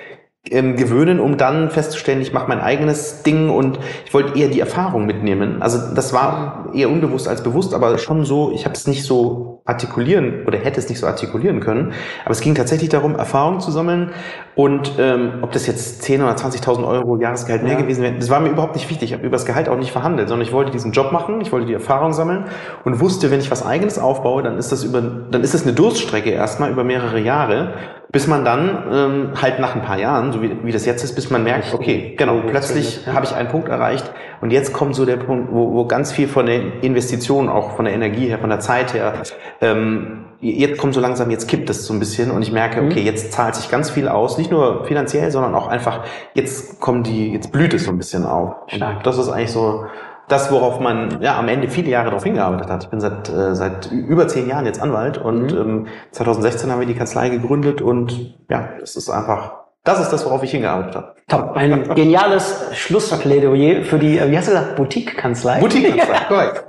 ähm, 0.53 0.77
gewöhnen, 0.77 1.21
um 1.21 1.37
dann 1.37 1.71
festzustellen, 1.71 2.21
ich 2.21 2.33
mache 2.33 2.49
mein 2.49 2.61
eigenes 2.61 3.23
Ding 3.23 3.51
und 3.51 3.79
ich 4.07 4.15
wollte 4.15 4.39
eher 4.39 4.49
die 4.49 4.61
Erfahrung 4.61 5.07
mitnehmen. 5.07 5.61
Also 5.61 5.95
das 5.95 6.13
war 6.13 6.71
eher 6.75 6.91
unbewusst 6.91 7.29
als 7.29 7.43
bewusst, 7.43 7.75
aber 7.75 7.99
schon 7.99 8.25
so, 8.25 8.53
ich 8.53 8.65
habe 8.65 8.75
es 8.75 8.87
nicht 8.87 9.05
so 9.05 9.63
artikulieren 9.65 10.47
oder 10.47 10.57
hätte 10.59 10.81
es 10.81 10.89
nicht 10.89 10.99
so 10.99 11.07
artikulieren 11.07 11.61
können. 11.61 11.93
Aber 12.25 12.33
es 12.33 12.41
ging 12.41 12.55
tatsächlich 12.55 12.89
darum, 12.89 13.17
Erfahrung 13.17 13.61
zu 13.61 13.71
sammeln 13.71 14.11
und 14.55 14.93
ähm, 14.99 15.35
ob 15.43 15.53
das 15.53 15.67
jetzt 15.67 16.03
10.000 16.05 16.23
oder 16.23 16.35
20.000 16.35 16.89
Euro 16.89 17.21
Jahresgehalt 17.21 17.63
mehr 17.63 17.75
Ja. 17.75 17.81
gewesen 17.81 18.03
wäre, 18.03 18.15
das 18.15 18.31
war 18.31 18.41
mir 18.41 18.49
überhaupt 18.49 18.75
nicht 18.77 18.89
wichtig. 18.89 19.11
Ich 19.11 19.15
habe 19.15 19.27
über 19.27 19.37
das 19.37 19.45
Gehalt 19.45 19.69
auch 19.69 19.77
nicht 19.77 19.93
verhandelt, 19.93 20.29
sondern 20.29 20.47
ich 20.47 20.53
wollte 20.55 20.71
diesen 20.71 20.93
Job 20.93 21.13
machen, 21.13 21.41
ich 21.43 21.53
wollte 21.53 21.67
die 21.67 21.75
Erfahrung 21.75 22.15
sammeln 22.15 22.45
und 22.85 23.01
wusste, 23.01 23.31
wenn 23.31 23.41
ich 23.41 23.51
was 23.51 23.65
Eigenes 23.65 23.99
aufbaue, 23.99 24.43
dann 24.43 24.57
ist 24.57 24.73
das 24.73 24.85
über, 24.85 25.03
dann 25.03 25.43
ist 25.43 25.53
das 25.53 25.65
eine 25.65 25.75
Durststrecke 25.75 26.31
erstmal 26.31 26.71
über 26.71 26.83
mehrere 26.83 27.21
Jahre, 27.21 27.75
bis 28.11 28.27
man 28.27 28.45
dann 28.45 28.85
ähm, 28.91 29.33
halt 29.41 29.61
nach 29.61 29.75
ein 29.75 29.83
paar 29.83 29.99
Jahren, 29.99 30.33
so 30.33 30.43
wie, 30.43 30.51
wie 30.65 30.73
das 30.73 30.87
jetzt 30.87 31.05
ist, 31.05 31.15
bis 31.15 31.29
man 31.29 31.45
merkt, 31.45 31.75
okay, 31.75 32.15
genau, 32.17 32.41
plötzlich 32.47 33.07
habe 33.07 33.27
ich 33.27 33.35
einen 33.35 33.49
Punkt 33.49 33.69
erreicht 33.69 34.11
und 34.41 34.51
jetzt 34.51 34.73
kommt 34.73 34.95
so 34.95 35.05
der 35.05 35.19
Punkt, 35.19 35.53
wo, 35.53 35.75
wo 35.75 35.85
ganz 35.85 36.11
viel 36.11 36.27
von 36.27 36.47
der 36.47 36.83
Investition, 36.83 37.49
auch 37.49 37.77
von 37.77 37.85
der 37.85 37.95
Energie 37.95 38.29
her, 38.29 38.39
von 38.39 38.49
der 38.49 38.61
Zeit 38.61 38.95
her, 38.95 39.13
ähm, 39.61 40.25
jetzt 40.41 40.79
kommt 40.79 40.95
so 40.95 41.01
langsam, 41.01 41.31
jetzt 41.31 41.49
kippt 41.49 41.69
es 41.69 41.85
so 41.85 41.93
ein 41.93 42.01
bisschen 42.01 42.31
und 42.31 42.41
ich 42.41 42.53
merke, 42.53 42.83
okay, 42.83 43.01
jetzt 43.01 43.33
zahlt 43.33 43.57
sich 43.57 43.71
ganz 43.71 43.91
viel 43.91 44.09
aus, 44.09 44.39
nicht 44.39 44.51
nur 44.51 44.85
finanziell, 44.87 45.31
sondern 45.31 45.55
auch 45.55 45.67
einfach, 45.69 46.05
jetzt 46.33 46.81
kommen 46.81 47.03
die, 47.03 47.33
jetzt 47.33 47.53
blüht 47.53 47.75
es 47.75 47.85
so 47.85 47.91
ein 47.91 47.99
bisschen 47.99 48.25
auf. 48.25 48.55
Stark. 48.69 48.99
Und 48.99 49.07
das 49.07 49.19
ist 49.19 49.29
eigentlich 49.29 49.53
so 49.53 49.85
das, 50.29 50.51
worauf 50.53 50.79
man 50.81 51.21
ja 51.23 51.39
am 51.39 51.49
Ende 51.49 51.69
viele 51.69 51.91
Jahre 51.91 52.07
darauf 52.07 52.25
hingearbeitet 52.25 52.71
hat. 52.71 52.85
Ich 52.85 52.91
bin 52.91 53.01
seit, 53.01 53.29
äh, 53.29 53.55
seit 53.55 53.91
über 53.91 54.29
zehn 54.29 54.49
Jahren 54.49 54.67
jetzt 54.67 54.81
Anwalt 54.81 55.19
und 55.19 55.53
ähm, 55.53 55.87
2016 56.13 56.71
haben 56.71 56.81
wir 56.81 56.87
die 56.87 56.95
Kanzlei 56.95 57.29
gegründet 57.31 57.81
und 57.83 58.35
ja, 58.51 58.69
das 58.81 58.97
ist 58.97 59.09
einfach, 59.11 59.53
das 59.85 60.01
ist 60.01 60.11
das, 60.13 60.25
worauf 60.27 60.43
ich 60.43 60.51
hingearbeitet 60.51 60.95
habe. 60.97 61.15
Top. 61.29 61.57
Ein 61.57 61.89
geniales 61.95 62.67
Schlussplädoyer 62.73 63.83
für 63.85 63.99
die, 63.99 64.21
wie 64.31 64.37
hast 64.37 64.49
du 64.49 64.53
gesagt, 64.53 64.77
Boutique-Kanzlei? 64.77 65.61
Boutique-Kanzlei, 65.61 66.19
korrekt. 66.29 66.65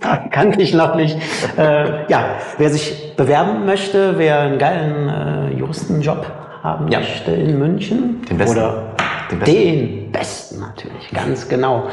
Kannte 0.30 0.60
ich 0.62 0.74
noch 0.74 0.94
nicht. 0.94 1.16
Äh, 1.56 2.10
ja, 2.10 2.36
wer 2.58 2.70
sich 2.70 3.14
bewerben 3.16 3.64
möchte, 3.66 4.18
wer 4.18 4.40
einen 4.40 4.58
geilen 4.58 5.08
äh, 5.08 5.58
Juristenjob 5.58 6.26
haben 6.62 6.88
Ja. 6.88 6.98
möchte 7.00 7.30
in 7.32 7.58
München 7.58 8.20
Den 8.28 8.36
besten. 8.38 8.58
oder 8.58 8.82
Den 9.30 9.38
besten. 9.38 9.54
den 9.56 10.12
besten 10.12 10.60
natürlich, 10.60 11.10
ganz 11.12 11.48
genau. 11.48 11.84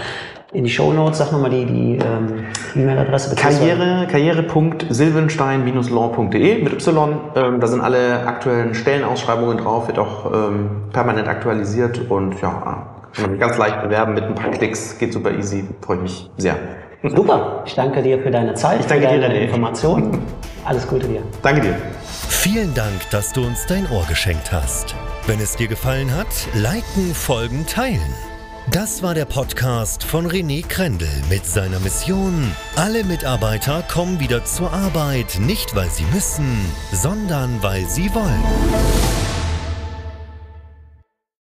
In 0.55 0.63
die 0.63 0.69
Shownotes, 0.69 1.17
sag 1.17 1.33
nochmal 1.33 1.49
die, 1.49 1.65
die 1.65 1.97
ähm, 1.97 2.45
E-Mail-Adresse. 2.75 3.35
Karriere, 3.35 4.07
karriere.silvenstein-law.de 4.09 6.63
mit 6.63 6.73
Y. 6.73 7.17
Ähm, 7.35 7.59
da 7.59 7.67
sind 7.67 7.81
alle 7.81 8.25
aktuellen 8.25 8.73
Stellenausschreibungen 8.73 9.57
drauf, 9.57 9.87
wird 9.87 9.99
auch 9.99 10.31
ähm, 10.33 10.69
permanent 10.93 11.27
aktualisiert 11.27 12.09
und 12.09 12.39
ja, 12.41 12.87
kann 13.13 13.23
man 13.23 13.31
sich 13.31 13.39
ganz 13.41 13.57
leicht 13.57 13.81
bewerben 13.81 14.13
mit 14.13 14.23
ein 14.23 14.35
paar 14.35 14.51
Klicks, 14.51 14.97
geht 14.97 15.11
super 15.11 15.31
easy, 15.31 15.65
freue 15.81 15.97
ich 15.97 16.03
mich 16.03 16.29
sehr. 16.37 16.55
Super, 17.03 17.63
ich 17.65 17.75
danke 17.75 18.01
dir 18.01 18.19
für 18.19 18.31
deine 18.31 18.53
Zeit, 18.53 18.79
Ich 18.79 18.85
danke 18.87 19.09
für 19.09 19.15
dir, 19.15 19.21
deine. 19.21 19.41
Informationen. 19.41 20.19
Alles 20.63 20.87
Gute 20.87 21.05
dir. 21.07 21.21
Danke 21.41 21.59
dir. 21.61 21.75
Vielen 22.29 22.73
Dank, 22.73 23.09
dass 23.11 23.33
du 23.33 23.45
uns 23.45 23.65
dein 23.67 23.85
Ohr 23.91 24.05
geschenkt 24.07 24.53
hast. 24.53 24.95
Wenn 25.27 25.41
es 25.41 25.57
dir 25.57 25.67
gefallen 25.67 26.15
hat, 26.15 26.27
liken, 26.53 27.13
folgen, 27.13 27.65
teilen. 27.67 27.99
Das 28.71 29.03
war 29.03 29.13
der 29.13 29.25
Podcast 29.25 30.03
von 30.03 30.25
René 30.25 30.65
Krendel 30.67 31.07
mit 31.29 31.45
seiner 31.45 31.79
Mission. 31.79 32.51
Alle 32.75 33.03
Mitarbeiter 33.03 33.83
kommen 33.83 34.19
wieder 34.19 34.43
zur 34.43 34.73
Arbeit, 34.73 35.37
nicht 35.39 35.75
weil 35.75 35.89
sie 35.91 36.05
müssen, 36.05 36.65
sondern 36.91 37.61
weil 37.61 37.87
sie 37.87 38.11
wollen. 38.15 39.24